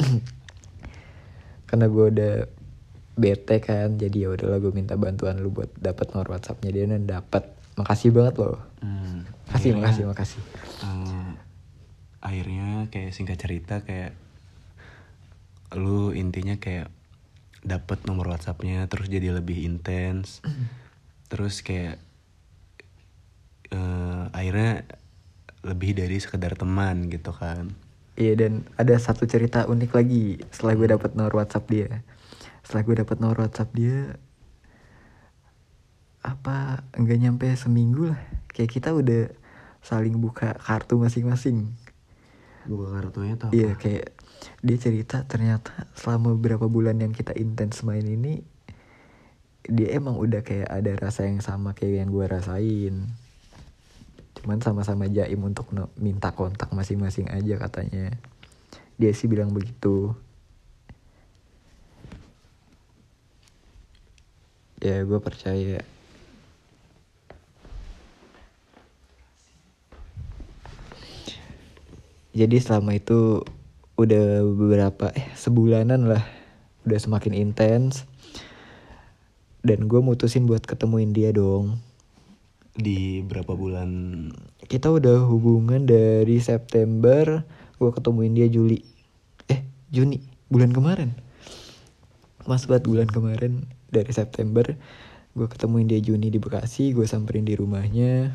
karena 1.68 1.86
gue 1.86 2.04
udah 2.10 2.34
bete 3.14 3.62
kan 3.62 3.94
jadi 3.94 4.26
ya 4.26 4.28
udahlah 4.34 4.58
gue 4.58 4.72
minta 4.74 4.98
bantuan 4.98 5.38
lu 5.38 5.54
buat 5.54 5.70
dapat 5.78 6.10
nomor 6.10 6.34
WhatsAppnya 6.34 6.70
dia 6.74 6.84
dan 6.90 7.06
dapat 7.06 7.46
makasih 7.74 8.10
banget 8.14 8.34
loh. 8.42 8.58
Hmm. 8.82 9.26
makasih 9.50 9.74
Akhirnya, 9.74 9.82
makasih 9.82 10.04
makasih. 10.10 10.40
eh, 10.82 11.30
akhirnya 12.22 12.66
kayak 12.90 13.10
singkat 13.14 13.38
cerita 13.38 13.82
kayak 13.86 14.14
lu 15.74 16.14
intinya 16.14 16.56
kayak 16.58 16.90
dapet 17.64 18.04
nomor 18.04 18.28
WhatsAppnya 18.28 18.86
terus 18.86 19.08
jadi 19.08 19.34
lebih 19.34 19.64
intens. 19.64 20.44
Terus 21.28 21.64
kayak 21.64 21.98
eh, 23.72 24.24
akhirnya 24.30 24.86
lebih 25.64 25.96
dari 25.96 26.20
sekedar 26.20 26.54
teman 26.54 27.08
gitu 27.08 27.32
kan. 27.32 27.72
Iya 28.14 28.38
dan 28.38 28.62
ada 28.78 28.94
satu 28.94 29.26
cerita 29.26 29.66
unik 29.66 29.90
lagi 29.90 30.38
setelah 30.54 30.78
gue 30.78 30.88
dapet 30.94 31.10
nomor 31.18 31.34
WhatsApp 31.42 31.66
dia. 31.66 31.90
Setelah 32.62 32.82
gue 32.86 32.96
dapet 33.02 33.16
nomor 33.18 33.38
WhatsApp 33.42 33.74
dia, 33.74 34.14
apa 36.22 36.86
nggak 36.94 37.18
nyampe 37.18 37.48
seminggu 37.58 38.14
lah, 38.14 38.20
kayak 38.54 38.70
kita 38.70 38.94
udah 38.94 39.28
saling 39.84 40.16
buka 40.16 40.56
kartu 40.56 40.96
masing-masing. 40.96 41.68
buka 42.64 42.96
kartunya 42.96 43.34
tuh 43.36 43.52
Iya 43.52 43.76
kayak 43.76 44.13
dia 44.64 44.76
cerita 44.80 45.24
ternyata 45.24 45.88
selama 45.94 46.34
beberapa 46.36 46.66
bulan 46.68 47.00
yang 47.00 47.12
kita 47.12 47.32
intens 47.36 47.84
main 47.84 48.04
ini, 48.04 48.40
dia 49.64 49.96
emang 49.96 50.20
udah 50.20 50.44
kayak 50.44 50.68
ada 50.68 50.92
rasa 51.00 51.24
yang 51.24 51.40
sama 51.40 51.72
kayak 51.72 52.04
yang 52.04 52.10
gue 52.12 52.26
rasain. 52.28 53.08
Cuman 54.36 54.60
sama-sama 54.60 55.08
jaim 55.08 55.40
untuk 55.40 55.72
minta 55.96 56.36
kontak 56.36 56.68
masing-masing 56.76 57.32
aja 57.32 57.56
katanya. 57.56 58.12
Dia 59.00 59.10
sih 59.16 59.24
bilang 59.24 59.56
begitu. 59.56 60.12
Ya 64.84 65.00
gue 65.00 65.16
percaya. 65.16 65.80
Jadi 72.34 72.56
selama 72.58 72.98
itu 72.98 73.46
udah 73.94 74.42
beberapa 74.42 75.14
eh 75.14 75.30
sebulanan 75.38 76.10
lah. 76.10 76.24
Udah 76.84 76.98
semakin 76.98 77.32
intens. 77.34 78.04
Dan 79.64 79.88
gue 79.88 80.00
mutusin 80.04 80.44
buat 80.44 80.66
ketemuin 80.66 81.16
dia 81.16 81.32
dong. 81.32 81.80
Di 82.74 83.22
berapa 83.24 83.54
bulan? 83.54 83.88
Kita 84.66 84.92
udah 84.92 85.24
hubungan 85.30 85.86
dari 85.86 86.42
September 86.42 87.46
gue 87.78 87.90
ketemuin 87.90 88.34
dia 88.34 88.50
Juli. 88.50 88.82
Eh 89.48 89.64
Juni 89.88 90.20
bulan 90.50 90.74
kemarin. 90.74 91.14
Mas 92.44 92.68
banget 92.68 92.84
bulan 92.84 93.08
kemarin 93.08 93.64
dari 93.88 94.12
September 94.12 94.68
gue 95.34 95.46
ketemuin 95.50 95.90
dia 95.90 95.98
Juni 95.98 96.30
di 96.30 96.38
Bekasi 96.38 96.92
gue 96.92 97.06
samperin 97.08 97.46
di 97.46 97.56
rumahnya. 97.56 98.30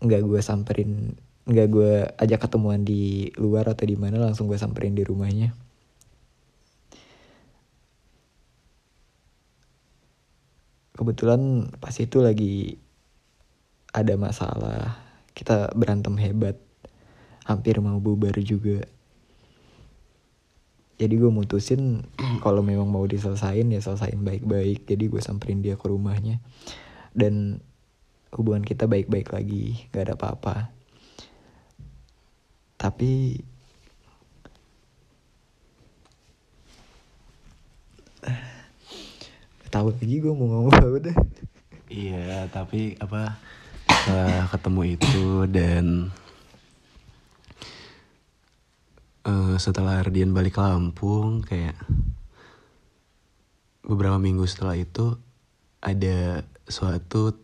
Nggak 0.00 0.20
gue 0.24 0.40
samperin 0.40 1.14
nggak 1.50 1.68
gue 1.68 1.92
ajak 2.14 2.46
ketemuan 2.46 2.86
di 2.86 3.34
luar 3.34 3.66
atau 3.66 3.82
di 3.82 3.98
mana 3.98 4.22
langsung 4.22 4.46
gue 4.46 4.54
samperin 4.54 4.94
di 4.94 5.02
rumahnya. 5.02 5.50
Kebetulan 10.94 11.72
pas 11.82 11.96
itu 11.98 12.22
lagi 12.22 12.78
ada 13.90 14.14
masalah 14.14 14.94
kita 15.34 15.74
berantem 15.74 16.14
hebat 16.22 16.54
hampir 17.42 17.82
mau 17.82 17.98
bubar 17.98 18.38
juga. 18.38 18.86
Jadi 21.00 21.14
gue 21.16 21.32
mutusin 21.32 22.04
kalau 22.44 22.62
memang 22.62 22.86
mau 22.86 23.02
diselesain 23.08 23.66
ya 23.72 23.80
selesain 23.82 24.20
baik-baik. 24.22 24.86
Jadi 24.86 25.08
gue 25.08 25.18
samperin 25.18 25.64
dia 25.64 25.74
ke 25.74 25.88
rumahnya. 25.88 26.38
Dan 27.10 27.58
hubungan 28.30 28.62
kita 28.62 28.86
baik-baik 28.86 29.34
lagi 29.34 29.90
gak 29.90 30.06
ada 30.06 30.14
apa-apa 30.14 30.79
tapi 32.80 33.36
tahu 39.68 39.92
lagi 39.92 40.16
gue 40.18 40.32
mau 40.32 40.48
ngomong 40.48 40.72
apa 40.72 40.88
udah 40.88 41.16
Iya, 41.90 42.46
tapi 42.54 42.94
apa 43.02 43.34
setelah 43.90 44.46
ketemu 44.46 44.82
itu 44.94 45.42
dan 45.50 46.14
eh, 49.26 49.54
setelah 49.58 49.98
Ardian 49.98 50.30
balik 50.30 50.54
ke 50.54 50.62
Lampung 50.62 51.42
kayak 51.42 51.74
beberapa 53.82 54.22
minggu 54.22 54.46
setelah 54.46 54.78
itu 54.78 55.18
ada 55.82 56.46
suatu 56.70 57.34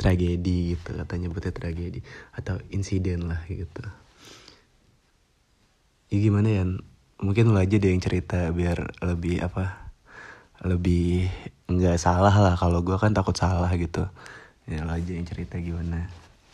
tragedi 0.00 0.72
gitu 0.72 0.96
katanya 0.96 1.28
nyebutnya 1.28 1.52
tragedi 1.52 2.00
atau 2.32 2.56
insiden 2.72 3.28
lah 3.28 3.44
gitu. 3.52 3.84
Ya 6.12 6.20
gimana 6.20 6.48
ya? 6.52 6.68
Mungkin 7.24 7.56
lo 7.56 7.56
aja 7.56 7.80
deh 7.80 7.88
yang 7.88 8.04
cerita 8.04 8.52
biar 8.52 9.00
lebih 9.00 9.40
apa? 9.40 9.82
lebih 10.62 11.26
nggak 11.66 11.98
salah 11.98 12.34
lah. 12.34 12.54
Kalau 12.54 12.84
gue 12.86 12.94
kan 13.00 13.10
takut 13.10 13.34
salah 13.34 13.70
gitu. 13.74 14.06
Ya 14.68 14.86
lo 14.86 14.94
aja 14.94 15.10
yang 15.10 15.26
cerita 15.26 15.58
gimana 15.58 16.06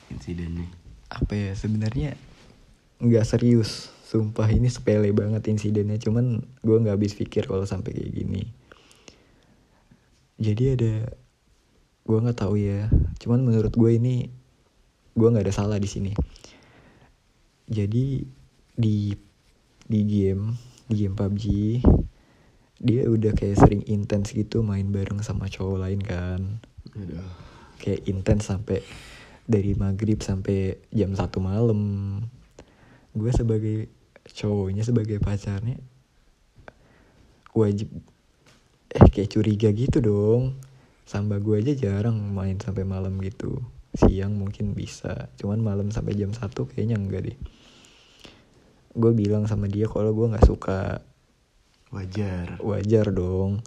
insidennya. 0.08 0.68
Apa 1.12 1.36
ya? 1.36 1.52
Sebenarnya 1.52 2.16
nggak 3.02 3.24
serius. 3.28 3.92
Sumpah 4.08 4.48
ini 4.48 4.72
sepele 4.72 5.12
banget 5.12 5.44
insidennya. 5.52 6.00
Cuman 6.00 6.40
gue 6.64 6.76
nggak 6.80 6.96
habis 6.96 7.12
pikir 7.12 7.44
kalau 7.44 7.68
sampai 7.68 7.92
kayak 7.92 8.12
gini. 8.16 8.42
Jadi 10.40 10.64
ada 10.72 10.94
gue 12.08 12.18
nggak 12.24 12.38
tahu 12.40 12.56
ya. 12.56 12.88
Cuman 13.20 13.44
menurut 13.44 13.76
gue 13.76 13.90
ini 13.92 14.32
gue 15.12 15.28
nggak 15.28 15.44
ada 15.44 15.54
salah 15.54 15.76
di 15.76 15.90
sini. 15.90 16.16
Jadi 17.68 18.24
di 18.72 19.27
di 19.88 20.04
game 20.04 20.54
di 20.88 21.04
game 21.04 21.16
PUBG 21.16 21.44
dia 22.78 23.10
udah 23.10 23.34
kayak 23.34 23.58
sering 23.58 23.82
intens 23.90 24.30
gitu 24.30 24.62
main 24.62 24.86
bareng 24.94 25.18
sama 25.24 25.50
cowok 25.50 25.78
lain 25.82 26.00
kan. 26.00 26.62
Aduh. 26.94 27.26
kayak 27.78 28.10
intens 28.10 28.50
sampai 28.50 28.82
dari 29.46 29.74
maghrib 29.74 30.18
sampai 30.18 30.78
jam 30.94 31.14
satu 31.14 31.42
malam. 31.42 31.80
Gue 33.14 33.30
sebagai 33.34 33.90
cowoknya 34.28 34.86
sebagai 34.86 35.18
pacarnya 35.18 35.78
wajib 37.56 37.90
eh 38.94 39.08
kayak 39.10 39.30
curiga 39.34 39.70
gitu 39.74 39.98
dong. 39.98 40.54
Sama 41.02 41.42
gue 41.42 41.58
aja 41.58 41.74
jarang 41.74 42.18
main 42.30 42.62
sampai 42.62 42.86
malam 42.86 43.18
gitu. 43.18 43.58
Siang 43.98 44.38
mungkin 44.38 44.78
bisa 44.78 45.32
cuman 45.40 45.58
malam 45.58 45.88
sampai 45.90 46.14
jam 46.14 46.30
satu 46.30 46.70
kayaknya 46.70 46.94
enggak 47.00 47.32
deh 47.32 47.38
gue 48.98 49.12
bilang 49.14 49.46
sama 49.46 49.70
dia 49.70 49.86
kalau 49.86 50.10
gue 50.10 50.26
nggak 50.34 50.46
suka 50.50 51.06
Wajar. 51.88 52.60
wajar 52.60 53.14
dong. 53.14 53.64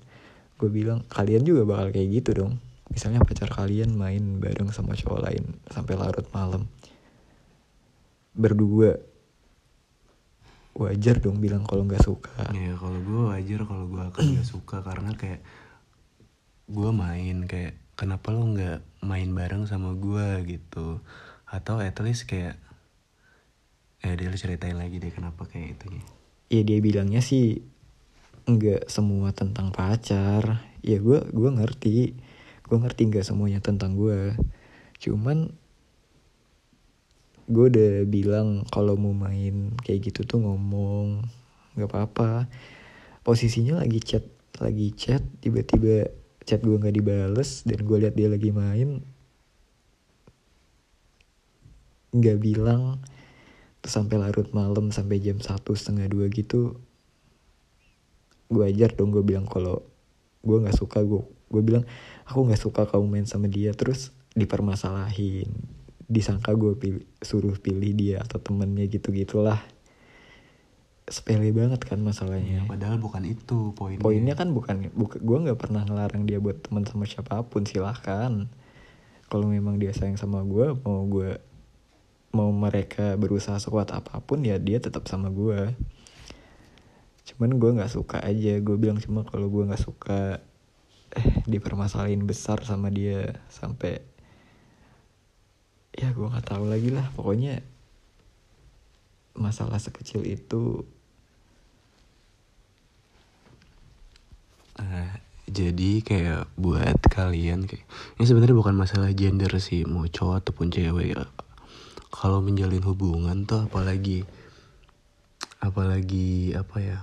Gue 0.61 0.69
bilang 0.69 1.01
kalian 1.09 1.41
juga 1.41 1.65
bakal 1.65 1.89
kayak 1.89 2.21
gitu 2.21 2.45
dong. 2.45 2.53
Misalnya 2.91 3.23
pacar 3.23 3.49
kalian 3.49 3.97
main 3.97 4.37
bareng 4.37 4.69
sama 4.69 4.93
cowok 4.93 5.25
lain 5.25 5.43
sampai 5.71 5.97
larut 5.97 6.27
malam. 6.29 6.69
Berdua. 8.37 8.93
Wajar 10.77 11.17
dong 11.17 11.41
bilang 11.41 11.65
kalau 11.65 11.87
nggak 11.87 12.05
suka. 12.05 12.51
Ya 12.53 12.77
kalau 12.77 12.99
gue 13.01 13.21
wajar 13.33 13.65
kalau 13.65 13.89
gue 13.89 14.03
akan 14.05 14.23
gak 14.39 14.47
suka 14.47 14.77
karena 14.85 15.11
kayak 15.17 15.41
gue 16.71 16.89
main 16.95 17.43
kayak 17.43 17.75
kenapa 17.99 18.31
lo 18.31 18.47
nggak 18.53 18.79
main 19.03 19.29
bareng 19.33 19.65
sama 19.65 19.97
gue 19.97 20.45
gitu? 20.45 21.01
Atau 21.49 21.81
at 21.81 21.97
least 22.05 22.29
kayak 22.29 22.60
eh 24.01 24.13
dia 24.17 24.33
ceritain 24.33 24.77
lagi 24.77 24.97
deh 24.97 25.13
kenapa 25.13 25.45
kayak 25.45 25.77
itunya 25.77 26.05
ya. 26.51 26.61
Dia 26.67 26.77
bilangnya 26.83 27.23
sih 27.23 27.63
nggak 28.45 28.91
semua 28.91 29.31
tentang 29.31 29.71
pacar. 29.71 30.67
Ya 30.83 30.99
gue 30.99 31.23
gua 31.31 31.49
ngerti. 31.55 32.19
Gue 32.67 32.77
ngerti 32.77 33.01
nggak 33.07 33.25
semuanya 33.25 33.63
tentang 33.63 33.95
gue 33.95 34.35
cuman 35.01 35.49
gue 37.49 37.65
udah 37.73 38.05
bilang 38.05 38.61
kalau 38.69 38.93
mau 38.93 39.17
main 39.17 39.73
kayak 39.81 40.13
gitu 40.13 40.29
tuh 40.29 40.39
ngomong 40.43 41.25
nggak 41.79 41.89
apa-apa. 41.89 42.45
Posisinya 43.25 43.81
lagi 43.81 43.99
chat 44.03 44.23
lagi 44.61 44.93
chat 44.93 45.23
tiba-tiba 45.41 46.11
chat 46.45 46.61
gue 46.61 46.77
nggak 46.77 46.95
dibales 46.95 47.65
dan 47.65 47.81
gue 47.81 47.97
lihat 47.97 48.13
dia 48.13 48.29
lagi 48.29 48.49
main 48.53 49.01
nggak 52.11 52.37
bilang 52.43 52.99
terus 53.81 53.93
sampai 53.97 54.21
larut 54.21 54.49
malam 54.53 54.93
sampai 54.93 55.17
jam 55.17 55.41
satu 55.41 55.73
setengah 55.73 56.05
dua 56.05 56.29
gitu 56.29 56.77
gue 58.51 58.63
ajar 58.67 58.93
dong 58.93 59.09
gue 59.09 59.25
bilang 59.25 59.49
kalau 59.49 59.81
gue 60.45 60.57
nggak 60.61 60.77
suka 60.77 61.01
gue 61.01 61.21
gue 61.51 61.61
bilang 61.61 61.83
aku 62.25 62.47
nggak 62.47 62.61
suka 62.63 62.87
kamu 62.87 63.05
main 63.05 63.27
sama 63.27 63.51
dia. 63.51 63.75
Terus 63.75 64.15
dipermasalahin 64.33 65.51
disangka 66.11 66.55
gue 66.55 66.75
pilih, 66.75 67.03
suruh 67.23 67.55
pilih 67.59 67.91
dia 67.91 68.23
atau 68.23 68.39
temennya 68.39 68.87
gitu 68.87 69.11
gitulah. 69.11 69.59
Sepele 71.11 71.51
banget 71.51 71.83
kan 71.83 71.99
ya, 71.99 72.07
masalahnya 72.07 72.59
padahal 72.71 72.95
bukan 72.95 73.27
itu 73.27 73.75
poinnya. 73.75 73.99
Poinnya 73.99 74.35
kan 74.39 74.55
bukan 74.55 74.87
buka, 74.95 75.19
gue 75.19 75.37
nggak 75.43 75.59
pernah 75.59 75.83
ngelarang 75.83 76.23
dia 76.23 76.39
buat 76.39 76.63
teman 76.63 76.87
sama 76.87 77.03
siapa 77.03 77.43
pun 77.43 77.67
silahkan 77.67 78.47
kalau 79.27 79.51
memang 79.51 79.75
dia 79.75 79.91
sayang 79.91 80.15
sama 80.15 80.39
gue 80.47 80.71
mau 80.87 81.03
gue 81.07 81.35
mau 82.31 82.49
mereka 82.51 83.15
berusaha 83.19 83.59
sekuat 83.59 83.91
apa 83.91 84.23
pun 84.23 84.43
ya 84.43 84.55
dia 84.59 84.79
tetap 84.79 85.07
sama 85.07 85.27
gue 85.31 85.75
cuman 87.27 87.59
gue 87.59 87.71
nggak 87.79 87.91
suka 87.91 88.17
aja 88.23 88.59
gue 88.59 88.75
bilang 88.79 88.99
cuma 88.99 89.23
kalau 89.27 89.47
gue 89.47 89.67
nggak 89.67 89.83
suka 89.83 90.39
eh 91.11 91.27
dipermasalahin 91.47 92.23
besar 92.23 92.63
sama 92.63 92.87
dia 92.87 93.39
sampai 93.51 93.99
ya 95.91 96.11
gue 96.15 96.23
nggak 96.23 96.47
tahu 96.47 96.71
lagi 96.71 96.89
lah 96.89 97.11
pokoknya 97.13 97.59
masalah 99.35 99.79
sekecil 99.79 100.23
itu 100.23 100.87
Ah, 104.81 105.21
jadi 105.45 106.01
kayak 106.01 106.49
buat 106.57 106.97
kalian 107.11 107.69
kayak 107.69 107.85
ini 108.17 108.25
sebenarnya 108.25 108.57
bukan 108.57 108.73
masalah 108.73 109.13
gender 109.13 109.51
sih 109.61 109.85
mau 109.85 110.07
cowok 110.09 110.41
ataupun 110.41 110.73
cewek. 110.73 111.13
Kalau 112.11 112.43
menjalin 112.43 112.83
hubungan 112.83 113.47
tuh 113.47 113.65
apalagi 113.65 114.27
apalagi 115.63 116.51
apa 116.53 116.77
ya 116.83 116.99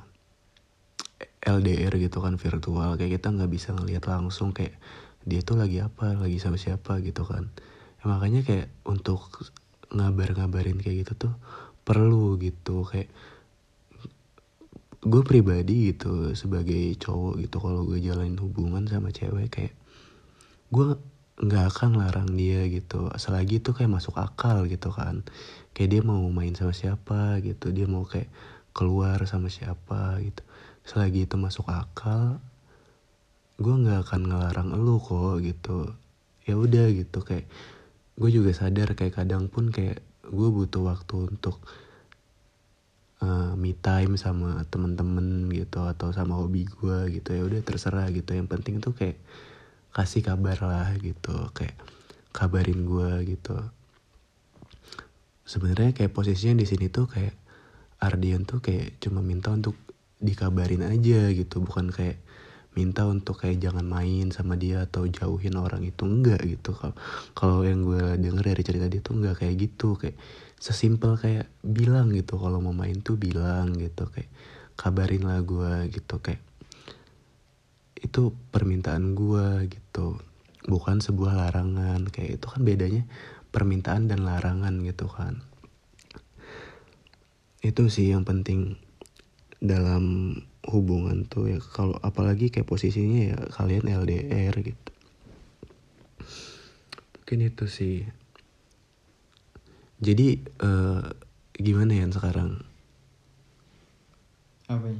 LDR 1.48 1.94
gitu 1.96 2.20
kan 2.20 2.36
virtual. 2.36 2.94
Kayak 3.00 3.18
kita 3.18 3.28
nggak 3.32 3.50
bisa 3.50 3.72
ngelihat 3.72 4.04
langsung 4.04 4.52
kayak 4.52 4.76
dia 5.24 5.40
tuh 5.40 5.56
lagi 5.56 5.80
apa 5.80 6.14
lagi 6.14 6.36
sama 6.36 6.60
siapa 6.60 7.00
gitu 7.00 7.24
kan. 7.24 7.48
Ya, 7.98 8.04
makanya 8.06 8.44
kayak 8.44 8.68
untuk 8.84 9.48
ngabar-ngabarin 9.88 10.78
kayak 10.78 11.08
gitu 11.08 11.28
tuh 11.28 11.34
perlu 11.88 12.36
gitu. 12.36 12.84
Kayak 12.84 13.08
gue 14.98 15.22
pribadi 15.22 15.94
gitu 15.94 16.34
sebagai 16.34 16.98
cowok 16.98 17.38
gitu 17.38 17.56
kalau 17.62 17.86
gue 17.86 18.02
jalanin 18.02 18.36
hubungan 18.42 18.82
sama 18.90 19.14
cewek 19.14 19.48
kayak 19.48 19.74
gue 20.74 20.98
nggak 21.38 21.64
akan 21.70 21.90
larang 22.02 22.30
dia 22.34 22.66
gitu. 22.66 23.10
Selagi 23.14 23.62
itu 23.62 23.70
kayak 23.70 23.90
masuk 23.94 24.18
akal 24.18 24.66
gitu 24.66 24.90
kan. 24.90 25.22
Kayak 25.74 25.88
dia 25.94 26.02
mau 26.02 26.22
main 26.34 26.54
sama 26.58 26.74
siapa 26.74 27.38
gitu. 27.46 27.70
Dia 27.70 27.86
mau 27.86 28.02
kayak 28.02 28.26
keluar 28.74 29.22
sama 29.26 29.46
siapa 29.46 30.18
gitu. 30.22 30.42
Selagi 30.82 31.30
itu 31.30 31.36
masuk 31.38 31.66
akal 31.70 32.42
gue 33.58 33.74
nggak 33.74 34.06
akan 34.06 34.22
ngelarang 34.30 34.70
elu 34.74 35.02
kok 35.02 35.42
gitu. 35.42 35.78
Ya 36.46 36.54
udah 36.54 36.86
gitu 36.94 37.18
kayak 37.26 37.46
gue 38.18 38.30
juga 38.30 38.50
sadar 38.54 38.94
kayak 38.94 39.18
kadang 39.18 39.50
pun 39.50 39.74
kayak 39.74 39.98
gue 40.26 40.48
butuh 40.50 40.86
waktu 40.86 41.26
untuk 41.26 41.58
uh, 43.18 43.58
me 43.58 43.74
time 43.74 44.14
sama 44.14 44.62
temen-temen 44.70 45.50
gitu 45.50 45.82
atau 45.86 46.14
sama 46.14 46.38
hobi 46.38 46.70
gue 46.70 47.18
gitu. 47.18 47.34
Ya 47.34 47.42
udah 47.46 47.60
terserah 47.66 48.06
gitu. 48.14 48.30
Yang 48.30 48.48
penting 48.50 48.74
tuh 48.78 48.94
kayak 48.94 49.18
kasih 49.92 50.22
kabar 50.22 50.58
lah 50.62 50.90
gitu 51.00 51.52
kayak 51.56 51.76
kabarin 52.32 52.86
gue 52.86 53.36
gitu. 53.36 53.56
Sebenarnya 55.48 55.96
kayak 55.96 56.12
posisinya 56.12 56.60
di 56.60 56.66
sini 56.68 56.92
tuh 56.92 57.08
kayak 57.08 57.34
Ardian 57.98 58.46
tuh 58.46 58.62
kayak 58.62 59.00
cuma 59.02 59.24
minta 59.24 59.50
untuk 59.50 59.74
dikabarin 60.22 60.86
aja 60.86 61.30
gitu 61.34 61.62
bukan 61.62 61.90
kayak 61.90 62.20
minta 62.78 63.02
untuk 63.10 63.42
kayak 63.42 63.58
jangan 63.58 63.82
main 63.82 64.30
sama 64.30 64.54
dia 64.54 64.86
atau 64.86 65.02
jauhin 65.10 65.58
orang 65.58 65.82
itu 65.82 66.06
enggak 66.06 66.38
gitu. 66.46 66.76
Kalau 66.78 66.94
kalau 67.34 67.66
yang 67.66 67.82
gue 67.82 68.22
denger 68.22 68.54
dari 68.54 68.62
cerita 68.62 68.86
dia 68.86 69.02
tuh 69.02 69.18
enggak 69.18 69.42
kayak 69.42 69.54
gitu 69.58 69.98
kayak 69.98 70.14
sesimpel 70.62 71.18
kayak 71.18 71.50
bilang 71.66 72.14
gitu 72.14 72.38
kalau 72.38 72.62
mau 72.62 72.74
main 72.74 73.02
tuh 73.02 73.18
bilang 73.18 73.74
gitu 73.74 74.06
kayak 74.10 74.30
kabarin 74.78 75.26
lah 75.26 75.42
gue 75.42 75.90
gitu 75.90 76.22
kayak 76.22 76.38
itu 77.98 78.34
permintaan 78.54 79.12
gue 79.18 79.68
gitu. 79.70 80.18
Bukan 80.66 81.02
sebuah 81.02 81.34
larangan. 81.34 82.06
Kayak 82.08 82.42
itu 82.42 82.46
kan 82.46 82.60
bedanya 82.62 83.02
permintaan 83.50 84.06
dan 84.06 84.22
larangan 84.22 84.74
gitu 84.84 85.06
kan. 85.10 85.42
Itu 87.58 87.90
sih 87.90 88.14
yang 88.14 88.22
penting 88.22 88.78
dalam 89.58 90.34
hubungan 90.66 91.26
tuh 91.26 91.50
ya. 91.50 91.58
Kalau 91.58 91.98
apalagi 92.00 92.54
kayak 92.54 92.68
posisinya 92.68 93.20
ya 93.34 93.38
kalian 93.54 93.90
LDR 93.90 94.54
gitu. 94.62 94.92
Mungkin 97.18 97.38
itu 97.44 97.64
sih. 97.66 97.96
Jadi 99.98 100.38
uh, 100.62 101.02
gimana 101.58 101.98
ya 101.98 102.06
sekarang? 102.14 102.62
Apa 104.70 104.94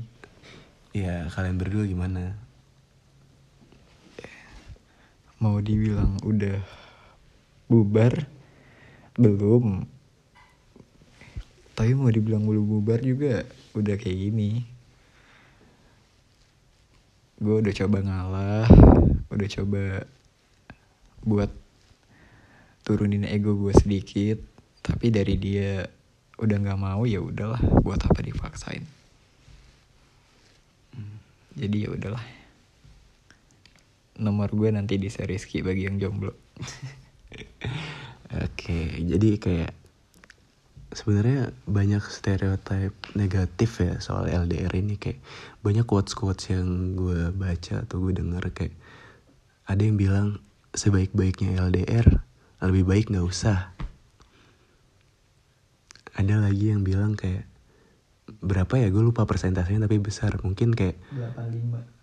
ya 0.96 1.28
kalian 1.30 1.61
berdua 1.61 1.84
gimana 1.87 2.47
mau 5.38 5.62
dibilang 5.62 6.18
udah 6.27 6.59
bubar? 7.70 8.27
Belum. 9.14 9.87
Tapi 11.79 11.94
mau 11.94 12.11
dibilang 12.11 12.42
belum 12.42 12.66
bubar 12.66 12.98
juga 13.03 13.46
udah 13.79 13.94
kayak 13.94 14.18
gini. 14.18 14.66
Gue 17.38 17.62
udah 17.62 17.70
coba 17.70 17.98
ngalah 18.03 18.66
udah 19.31 19.48
coba 19.62 20.03
buat 21.22 21.51
turunin 22.83 23.22
ego 23.22 23.55
gue 23.55 23.74
sedikit. 23.79 24.42
Tapi 24.83 25.14
dari 25.14 25.38
dia 25.38 25.87
udah 26.38 26.57
nggak 26.59 26.81
mau 26.83 27.07
ya 27.07 27.22
udahlah 27.22 27.62
buat 27.87 28.03
apa 28.03 28.27
dipaksain. 28.27 28.83
Jadi 31.59 31.87
ya 31.87 31.90
udahlah 31.94 32.38
nomor 34.18 34.50
gue 34.52 34.68
nanti 34.74 34.98
di 34.98 35.09
Rizky 35.09 35.62
bagi 35.62 35.87
yang 35.87 36.02
jomblo. 36.02 36.35
Oke 38.44 38.78
jadi 39.09 39.40
kayak 39.40 39.72
sebenarnya 40.92 41.52
banyak 41.68 42.02
stereotip 42.04 42.92
negatif 43.16 43.81
ya 43.81 44.00
soal 44.00 44.28
LDR 44.28 44.72
ini 44.76 45.00
kayak 45.00 45.20
banyak 45.61 45.85
quotes 45.85 46.16
quotes 46.16 46.48
yang 46.52 46.96
gue 46.96 47.33
baca 47.33 47.85
atau 47.85 48.00
gue 48.04 48.12
denger 48.16 48.52
kayak 48.52 48.74
ada 49.68 49.83
yang 49.85 50.00
bilang 50.00 50.40
sebaik-baiknya 50.72 51.61
LDR 51.61 52.24
lebih 52.64 52.85
baik 52.88 53.07
nggak 53.14 53.26
usah. 53.26 53.70
Ada 56.18 56.42
lagi 56.42 56.74
yang 56.74 56.83
bilang 56.83 57.14
kayak 57.14 57.46
berapa 58.42 58.74
ya? 58.74 58.90
Gue 58.90 59.07
lupa 59.07 59.22
persentasenya 59.22 59.87
tapi 59.87 60.02
besar. 60.02 60.35
Mungkin 60.42 60.74
kayak 60.74 60.98
85% 61.14 61.97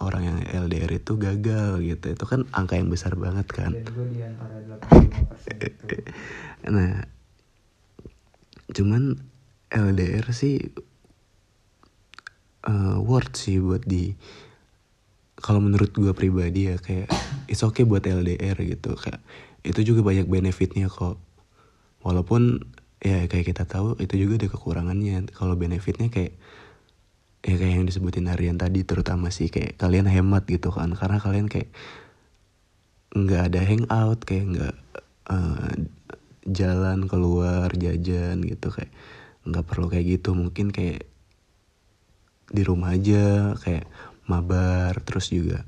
orang 0.00 0.22
yang 0.24 0.38
LDR 0.66 0.88
itu 0.96 1.20
gagal 1.20 1.84
gitu. 1.84 2.06
Itu 2.16 2.24
kan 2.24 2.48
angka 2.56 2.80
yang 2.80 2.88
besar 2.88 3.12
banget 3.20 3.46
kan. 3.52 3.76
Gue 3.76 4.08
di 4.08 4.24
antara 4.24 4.56
85% 4.80 5.68
itu. 5.68 5.96
Nah 6.72 7.04
cuman 8.72 9.20
LDR 9.68 10.24
sih 10.32 10.72
uh, 12.68 12.96
worth 13.04 13.36
sih 13.36 13.60
buat 13.60 13.84
di 13.84 14.16
kalau 15.36 15.58
menurut 15.58 15.90
gue 15.90 16.14
pribadi 16.14 16.70
ya 16.70 16.78
kayak 16.78 17.10
it's 17.50 17.66
okay 17.66 17.82
buat 17.82 18.06
LDR 18.06 18.56
gitu. 18.62 18.94
Kayak 18.94 19.20
itu 19.66 19.94
juga 19.94 20.00
banyak 20.06 20.26
benefitnya 20.30 20.86
kok. 20.88 21.18
Walaupun 22.02 22.62
ya 23.02 23.26
kayak 23.26 23.50
kita 23.50 23.66
tahu 23.66 23.98
itu 23.98 24.14
juga 24.14 24.38
ada 24.38 24.48
kekurangannya. 24.48 25.28
Kalau 25.34 25.58
benefitnya 25.58 26.08
kayak 26.08 26.38
ya 27.42 27.54
kayak 27.58 27.74
yang 27.82 27.86
disebutin 27.86 28.30
Aryan 28.30 28.58
tadi 28.58 28.86
terutama 28.86 29.34
sih 29.34 29.50
kayak 29.50 29.78
kalian 29.78 30.06
hemat 30.06 30.46
gitu 30.46 30.70
kan. 30.70 30.94
Karena 30.94 31.18
kalian 31.18 31.46
kayak 31.50 31.70
nggak 33.12 33.42
ada 33.52 33.60
hangout 33.66 34.20
kayak 34.24 34.44
nggak 34.56 34.76
uh, 35.28 35.72
jalan 36.48 37.06
keluar 37.10 37.68
jajan 37.76 38.40
gitu 38.46 38.72
kayak 38.72 38.92
nggak 39.46 39.64
perlu 39.66 39.86
kayak 39.90 40.06
gitu. 40.18 40.34
Mungkin 40.38 40.70
kayak 40.70 41.04
di 42.52 42.62
rumah 42.62 42.94
aja 42.94 43.56
kayak 43.58 43.88
mabar 44.28 44.96
terus 45.02 45.32
juga 45.32 45.64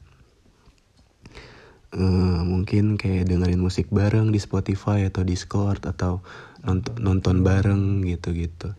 uh, 1.95 2.43
mungkin 2.43 2.99
kayak 2.99 3.31
dengerin 3.31 3.63
musik 3.63 3.89
bareng 3.89 4.35
di 4.35 4.41
Spotify 4.43 5.07
atau 5.07 5.23
Discord 5.23 5.87
atau 5.87 6.21
nonton 6.65 6.99
nonton 6.99 7.45
bareng 7.45 8.03
gitu 8.05 8.35
gitu 8.35 8.75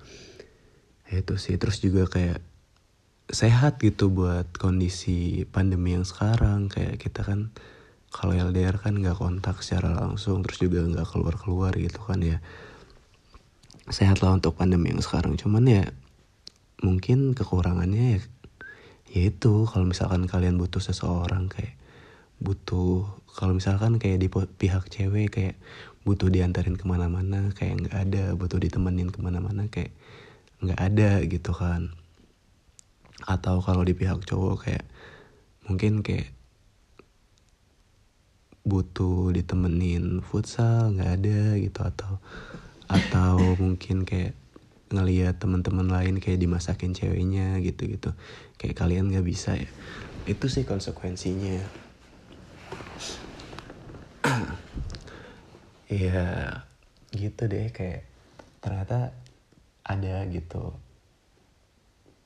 itu 1.06 1.34
sih. 1.38 1.56
Terus 1.56 1.80
juga 1.80 2.10
kayak 2.10 2.42
sehat 3.30 3.82
gitu 3.82 4.14
buat 4.14 4.50
kondisi 4.58 5.46
pandemi 5.50 5.98
yang 5.98 6.06
sekarang. 6.06 6.70
Kayak 6.70 7.02
kita 7.02 7.22
kan 7.26 7.54
kalau 8.14 8.38
LDR 8.38 8.78
kan 8.78 8.98
nggak 8.98 9.18
kontak 9.18 9.60
secara 9.66 9.92
langsung 9.96 10.46
terus 10.46 10.62
juga 10.62 10.86
nggak 10.86 11.08
keluar 11.10 11.36
keluar 11.40 11.72
gitu 11.76 12.00
kan 12.06 12.22
ya. 12.22 12.38
Sehat 13.90 14.22
lah 14.26 14.34
untuk 14.34 14.58
pandemi 14.58 14.94
yang 14.94 15.02
sekarang. 15.02 15.38
Cuman 15.38 15.66
ya 15.66 15.84
mungkin 16.84 17.34
kekurangannya 17.34 18.20
ya 18.20 18.22
yaitu 19.16 19.64
kalau 19.72 19.88
misalkan 19.88 20.28
kalian 20.28 20.60
butuh 20.60 20.84
seseorang 20.84 21.48
kayak 21.48 21.80
butuh 22.44 23.08
kalau 23.32 23.56
misalkan 23.56 23.96
kayak 23.96 24.20
di 24.20 24.28
pihak 24.28 24.92
cewek 24.92 25.32
kayak 25.32 25.56
butuh 26.04 26.28
diantarin 26.28 26.76
ke 26.76 26.84
mana-mana 26.84 27.56
kayak 27.56 27.80
nggak 27.80 27.96
ada 27.96 28.24
butuh 28.36 28.60
ditemenin 28.60 29.10
ke 29.10 29.20
mana-mana 29.24 29.72
kayak 29.72 29.96
nggak 30.60 30.80
ada 30.80 31.24
gitu 31.24 31.56
kan 31.56 31.96
atau 33.26 33.58
kalau 33.60 33.82
di 33.82 33.98
pihak 33.98 34.22
cowok 34.22 34.70
kayak 34.70 34.86
mungkin 35.66 36.06
kayak 36.06 36.30
butuh 38.66 39.30
ditemenin 39.34 40.22
futsal 40.26 40.94
nggak 40.94 41.12
ada 41.22 41.42
gitu. 41.58 41.80
Atau 41.82 42.14
atau 42.86 43.38
mungkin 43.64 44.06
kayak 44.06 44.38
ngelihat 44.94 45.42
teman-teman 45.42 45.90
lain 45.90 46.22
kayak 46.22 46.38
dimasakin 46.46 46.94
ceweknya 46.94 47.58
gitu 47.66 47.90
gitu 47.90 48.14
kayak 48.62 48.78
kalian 48.78 49.10
nggak 49.10 49.26
bisa 49.26 49.58
ya. 49.58 49.70
Itu 50.30 50.46
sih 50.50 50.66
konsekuensinya. 50.66 51.62
Ya 55.86 56.66
gitu 57.14 57.46
deh 57.46 57.70
kayak 57.70 58.10
ternyata 58.58 59.14
ada 59.86 60.26
gitu 60.34 60.74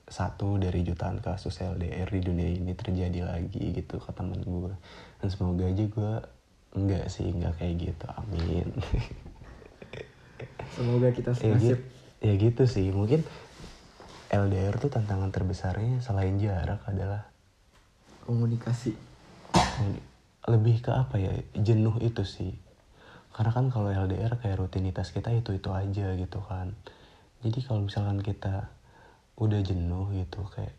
satu 0.10 0.58
dari 0.58 0.82
jutaan 0.82 1.22
kasus 1.22 1.62
LDR 1.62 2.10
di 2.10 2.22
dunia 2.26 2.50
ini 2.50 2.74
terjadi 2.74 3.30
lagi 3.30 3.78
gitu 3.78 4.02
ke 4.02 4.12
temen 4.12 4.42
gue 4.42 4.74
dan 5.22 5.28
semoga 5.30 5.70
aja 5.70 5.86
gue 5.86 6.14
enggak 6.74 7.06
sih 7.10 7.30
enggak 7.30 7.58
kayak 7.58 7.76
gitu. 7.94 8.06
Amin. 8.14 8.70
Semoga 10.70 11.12
kita 11.12 11.36
ya, 11.36 11.58
senasib 11.58 11.76
gitu, 11.76 12.24
ya 12.24 12.34
gitu 12.40 12.64
sih. 12.70 12.88
Mungkin 12.94 13.26
LDR 14.30 14.78
tuh 14.78 14.88
tantangan 14.94 15.34
terbesarnya 15.34 16.00
selain 16.00 16.38
jarak 16.38 16.86
adalah 16.86 17.28
komunikasi. 18.24 18.94
Lebih 20.46 20.86
ke 20.86 20.92
apa 20.94 21.18
ya? 21.20 21.34
Jenuh 21.58 21.98
itu 22.00 22.24
sih. 22.24 22.54
Karena 23.34 23.52
kan 23.52 23.68
kalau 23.74 23.90
LDR 23.90 24.38
kayak 24.40 24.62
rutinitas 24.62 25.12
kita 25.12 25.34
itu 25.34 25.58
itu 25.58 25.70
aja 25.74 26.16
gitu 26.16 26.40
kan. 26.46 26.72
Jadi 27.42 27.60
kalau 27.66 27.84
misalkan 27.84 28.24
kita 28.24 28.72
udah 29.40 29.60
jenuh 29.64 30.06
gitu 30.14 30.44
kayak 30.52 30.76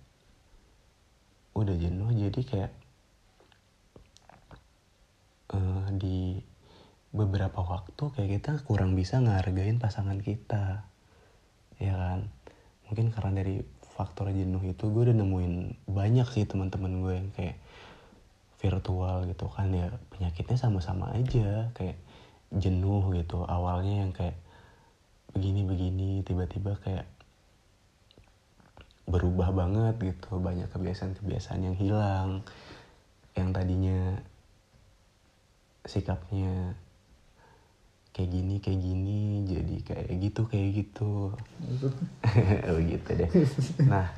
udah 1.57 1.77
jenuh 1.77 2.09
jadi 2.12 2.40
kayak 2.44 2.73
uh, 5.57 5.88
di 5.96 6.38
beberapa 7.11 7.59
waktu 7.59 8.05
kayak 8.14 8.31
kita 8.38 8.51
kurang 8.62 8.94
bisa 8.94 9.18
ngehargain 9.18 9.83
pasangan 9.83 10.23
kita 10.23 10.87
ya 11.83 11.94
kan? 11.96 12.20
Mungkin 12.87 13.11
karena 13.11 13.42
dari 13.42 13.64
faktor 13.96 14.31
jenuh 14.31 14.62
itu 14.62 14.85
gue 14.92 15.03
udah 15.11 15.16
nemuin 15.16 15.55
banyak 15.90 16.29
sih 16.31 16.46
teman-teman 16.46 17.03
gue 17.03 17.12
yang 17.16 17.31
kayak 17.35 17.57
virtual 18.61 19.25
gitu 19.25 19.49
kan 19.49 19.73
ya 19.73 19.88
penyakitnya 20.12 20.61
sama-sama 20.61 21.11
aja 21.16 21.73
kayak 21.75 21.99
jenuh 22.55 23.11
gitu. 23.16 23.42
Awalnya 23.42 24.07
yang 24.07 24.12
kayak 24.14 24.37
begini-begini 25.35 26.23
tiba-tiba 26.23 26.79
kayak 26.85 27.07
berubah 29.11 29.51
banget 29.53 30.14
gitu. 30.14 30.38
Banyak 30.38 30.70
kebiasaan-kebiasaan 30.70 31.66
yang 31.66 31.77
hilang. 31.77 32.46
Yang 33.35 33.49
tadinya 33.53 34.01
sikapnya 35.85 36.79
kayak 38.11 38.31
gini 38.37 38.55
kayak 38.61 38.81
gini 38.83 39.20
jadi 39.46 39.77
kayak 39.87 40.09
gitu 40.18 40.40
kayak 40.46 40.68
gitu. 40.87 41.35
Oh 42.70 42.79
gitu 42.79 43.11
deh. 43.16 43.31
Nah 43.87 44.12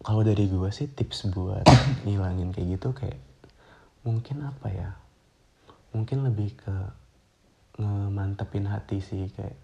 kalau 0.00 0.24
dari 0.24 0.48
gue 0.48 0.70
sih 0.72 0.88
tips 0.88 1.28
buat 1.32 1.64
ngilangin 2.08 2.52
kayak 2.52 2.68
gitu 2.80 2.88
kayak 2.96 3.20
mungkin 4.04 4.44
apa 4.44 4.68
ya? 4.72 4.90
Mungkin 5.92 6.24
lebih 6.26 6.56
ke 6.56 6.74
ngemantepin 7.80 8.68
hati 8.68 9.00
sih 9.00 9.28
kayak 9.32 9.56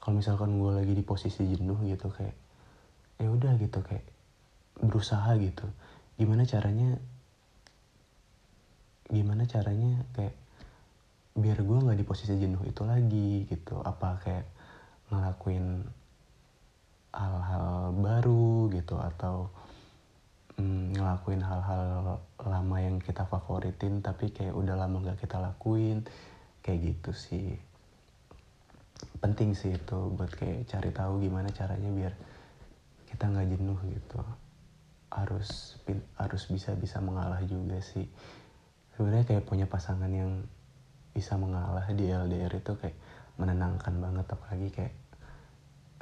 kalau 0.00 0.20
misalkan 0.20 0.60
gue 0.60 0.70
lagi 0.72 0.92
di 0.92 1.00
posisi 1.00 1.48
jenuh 1.48 1.80
gitu 1.88 2.12
kayak 2.12 2.36
ya 3.18 3.28
udah 3.30 3.54
gitu 3.58 3.78
kayak 3.84 4.06
berusaha 4.80 5.36
gitu. 5.38 5.66
Gimana 6.18 6.46
caranya 6.46 6.98
gimana 9.10 9.44
caranya 9.46 10.02
kayak 10.16 10.34
biar 11.34 11.58
gue 11.60 11.78
nggak 11.82 11.98
di 11.98 12.06
posisi 12.06 12.34
jenuh 12.38 12.62
itu 12.66 12.82
lagi 12.82 13.46
gitu. 13.46 13.78
Apa 13.82 14.18
kayak 14.22 14.46
ngelakuin 15.10 15.86
hal-hal 17.14 17.94
baru 17.94 18.70
gitu 18.74 18.98
atau 18.98 19.46
mm, 20.58 20.98
ngelakuin 20.98 21.42
hal-hal 21.42 22.18
lama 22.42 22.76
yang 22.82 22.98
kita 22.98 23.22
favoritin 23.30 24.02
tapi 24.02 24.34
kayak 24.34 24.54
udah 24.54 24.74
lama 24.74 24.98
nggak 25.02 25.22
kita 25.22 25.38
lakuin. 25.38 26.02
Kayak 26.64 26.96
gitu 26.96 27.10
sih. 27.12 27.48
Penting 29.20 29.52
sih 29.52 29.76
itu 29.76 29.98
buat 30.16 30.32
kayak 30.32 30.66
cari 30.70 30.90
tahu 30.90 31.20
gimana 31.22 31.52
caranya 31.52 31.90
biar 31.92 32.14
kita 33.14 33.30
nggak 33.30 33.46
jenuh 33.54 33.78
gitu. 33.94 34.18
Harus 35.14 35.78
harus 36.18 36.42
bisa 36.50 36.74
bisa 36.74 36.98
mengalah 36.98 37.38
juga 37.46 37.78
sih. 37.78 38.10
Sebenarnya 38.98 39.22
kayak 39.30 39.46
punya 39.46 39.70
pasangan 39.70 40.10
yang 40.10 40.42
bisa 41.14 41.38
mengalah 41.38 41.86
di 41.94 42.10
LDR 42.10 42.50
itu 42.50 42.74
kayak 42.74 42.98
menenangkan 43.38 43.94
banget 44.02 44.26
apalagi 44.26 44.68
kayak 44.74 44.94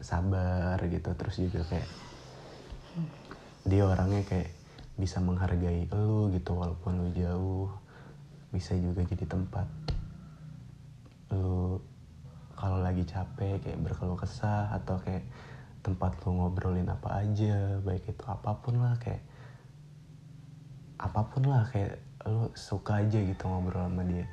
sabar 0.00 0.80
gitu. 0.88 1.12
Terus 1.12 1.36
juga 1.36 1.60
kayak 1.68 1.88
dia 3.68 3.84
orangnya 3.84 4.24
kayak 4.24 4.48
bisa 4.96 5.20
menghargai 5.20 5.84
lu 5.92 6.32
gitu 6.32 6.56
walaupun 6.56 6.96
lu 6.96 7.08
jauh. 7.12 7.68
Bisa 8.48 8.72
juga 8.80 9.04
jadi 9.04 9.28
tempat 9.28 9.68
lu 11.32 11.80
kalau 12.56 12.80
lagi 12.80 13.04
capek 13.04 13.60
kayak 13.60 13.80
berkeluh 13.80 14.16
kesah 14.16 14.72
atau 14.76 15.00
kayak 15.00 15.24
tempat 15.82 16.14
lu 16.22 16.38
ngobrolin 16.38 16.86
apa 16.86 17.26
aja 17.26 17.82
baik 17.82 18.06
itu 18.06 18.24
apa 18.24 18.54
pun 18.62 18.78
lah 18.78 18.94
kayak 19.02 19.22
apa 21.02 21.20
pun 21.26 21.50
lah 21.50 21.66
kayak 21.66 21.98
lu 22.30 22.54
suka 22.54 23.02
aja 23.02 23.18
gitu 23.18 23.42
ngobrol 23.50 23.90
sama 23.90 24.06
dia. 24.06 24.26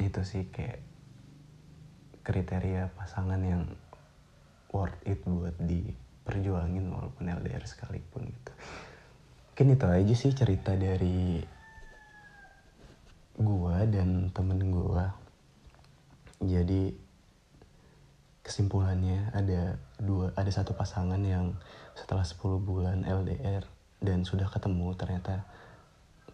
Itu 0.00 0.24
sih 0.24 0.48
kayak 0.48 0.80
kriteria 2.24 2.90
pasangan 2.96 3.40
yang 3.44 3.64
worth 4.72 4.96
it 5.04 5.20
buat 5.28 5.54
diperjuangin 5.60 6.88
walaupun 6.88 7.28
LDR 7.28 7.64
sekalipun 7.68 8.32
gitu. 8.32 8.52
Mungkin 9.52 9.76
itu 9.76 9.86
aja 9.88 10.14
sih 10.16 10.32
cerita 10.32 10.72
dari 10.76 11.40
gua 13.36 13.84
dan 13.84 14.32
temen 14.32 14.72
gua. 14.72 15.12
Jadi 16.40 17.05
kesimpulannya 18.46 19.34
ada 19.34 19.74
dua 19.98 20.30
ada 20.38 20.46
satu 20.54 20.78
pasangan 20.78 21.18
yang 21.18 21.58
setelah 21.98 22.22
10 22.22 22.62
bulan 22.62 23.02
LDR 23.02 23.66
dan 23.98 24.22
sudah 24.22 24.46
ketemu 24.46 24.94
ternyata 24.94 25.42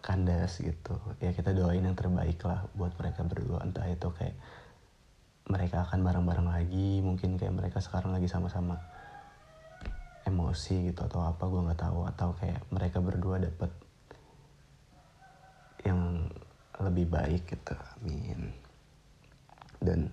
kandas 0.03 0.61
gitu. 0.61 0.93
Ya 1.17 1.33
kita 1.33 1.57
doain 1.57 1.81
yang 1.81 1.97
terbaik 1.97 2.37
lah 2.45 2.69
buat 2.77 2.93
mereka 3.01 3.25
berdua. 3.25 3.65
Entah 3.65 3.89
itu 3.89 4.13
kayak 4.13 4.37
mereka 5.49 5.89
akan 5.89 6.05
bareng-bareng 6.05 6.47
lagi 6.53 7.01
mungkin 7.01 7.41
kayak 7.41 7.55
mereka 7.55 7.81
sekarang 7.81 8.13
lagi 8.13 8.29
sama-sama 8.29 8.77
emosi 10.23 10.93
gitu 10.93 11.07
atau 11.07 11.25
apa 11.25 11.49
gue 11.49 11.65
nggak 11.65 11.81
tahu. 11.81 11.99
Atau 12.13 12.29
kayak 12.37 12.61
mereka 12.69 13.01
berdua 13.01 13.41
dapet 13.41 13.71
yang 15.87 16.29
lebih 16.77 17.09
baik 17.09 17.47
gitu. 17.47 17.73
Amin. 18.03 18.51
Dan 19.79 20.11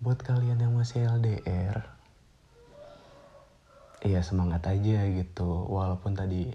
buat 0.00 0.20
kalian 0.20 0.60
yang 0.60 0.76
masih 0.76 1.08
LDR 1.08 1.96
iya 4.06 4.22
semangat 4.22 4.62
aja 4.70 5.02
gitu. 5.10 5.66
Walaupun 5.66 6.14
tadi 6.14 6.46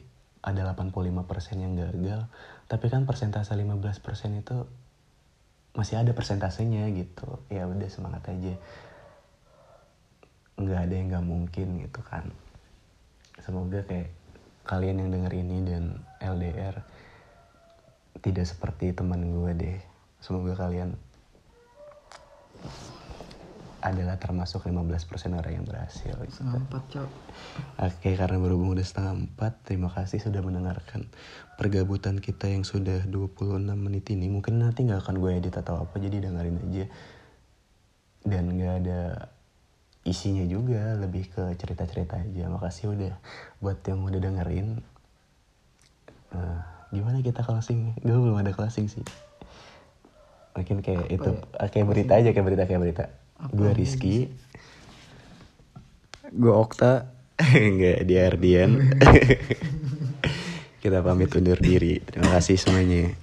ada 0.41 0.73
85% 0.73 1.59
yang 1.59 1.75
gagal 1.77 2.25
tapi 2.71 2.87
kan 2.87 3.03
persentase 3.03 3.51
15% 3.51 4.39
itu 4.39 4.57
masih 5.75 5.99
ada 5.99 6.15
persentasenya 6.15 6.87
gitu. 6.95 7.43
Ya 7.51 7.67
udah 7.67 7.89
semangat 7.91 8.31
aja. 8.31 8.55
Nggak 10.55 10.79
ada 10.87 10.93
yang 10.93 11.07
nggak 11.11 11.27
mungkin 11.27 11.67
gitu 11.83 12.01
kan. 12.07 12.31
Semoga 13.43 13.83
kayak 13.83 14.11
kalian 14.63 15.03
yang 15.03 15.09
denger 15.11 15.33
ini 15.35 15.57
dan 15.67 15.83
LDR 16.23 16.79
tidak 18.23 18.45
seperti 18.47 18.95
teman 18.95 19.27
gue 19.27 19.51
deh. 19.57 19.79
Semoga 20.23 20.53
kalian 20.55 20.95
adalah 23.81 24.21
termasuk 24.21 24.61
15% 24.69 25.33
orang 25.33 25.53
yang 25.57 25.65
berhasil 25.65 26.13
gitu. 26.13 26.31
setengah 26.37 26.61
empat 26.61 26.83
cok 26.93 27.09
Oke, 27.81 28.13
karena 28.13 28.37
berhubung 28.37 28.77
udah 28.77 28.85
setengah 28.85 29.25
empat, 29.25 29.53
terima 29.65 29.89
kasih 29.89 30.21
sudah 30.21 30.45
mendengarkan 30.45 31.09
pergabutan 31.57 32.21
kita 32.21 32.45
yang 32.47 32.61
sudah 32.61 33.03
26 33.09 33.73
menit 33.73 34.05
ini. 34.13 34.29
Mungkin 34.29 34.61
nanti 34.61 34.85
nggak 34.85 35.01
akan 35.01 35.15
gue 35.17 35.31
edit 35.33 35.55
atau 35.57 35.81
apa, 35.81 35.97
jadi 35.97 36.29
dengerin 36.29 36.57
aja. 36.61 36.85
Dan 38.21 38.53
nggak 38.53 38.73
ada 38.85 39.01
isinya 40.05 40.45
juga, 40.45 40.93
lebih 40.97 41.29
ke 41.33 41.43
cerita-cerita 41.57 42.21
aja. 42.21 42.43
Makasih 42.49 42.93
udah 42.93 43.13
buat 43.61 43.81
yang 43.85 44.05
udah 44.05 44.21
dengerin. 44.21 44.67
Eh, 46.37 46.59
gimana 46.93 47.21
kita 47.25 47.41
closing? 47.41 47.97
Gue 48.01 48.17
belum 48.17 48.37
ada 48.37 48.53
closing 48.53 48.85
sih. 48.85 49.03
Mungkin 50.53 50.83
kayak 50.85 51.07
Apa 51.07 51.15
itu, 51.15 51.31
ya? 51.33 51.67
kayak 51.71 51.87
berita 51.87 52.13
aja, 52.17 52.29
kayak 52.29 52.45
berita, 52.45 52.63
kayak 52.69 52.81
berita. 52.81 53.05
Gue 53.49 53.71
Rizky. 53.73 54.29
gue 56.31 56.53
Okta 56.53 57.11
Enggak, 57.57 58.05
dia 58.05 58.29
Ardian. 58.29 58.71
Kita 60.81 61.01
pamit 61.01 61.33
undur 61.33 61.57
diri. 61.57 62.01
Terima 62.01 62.37
kasih 62.37 62.57
semuanya. 62.57 63.13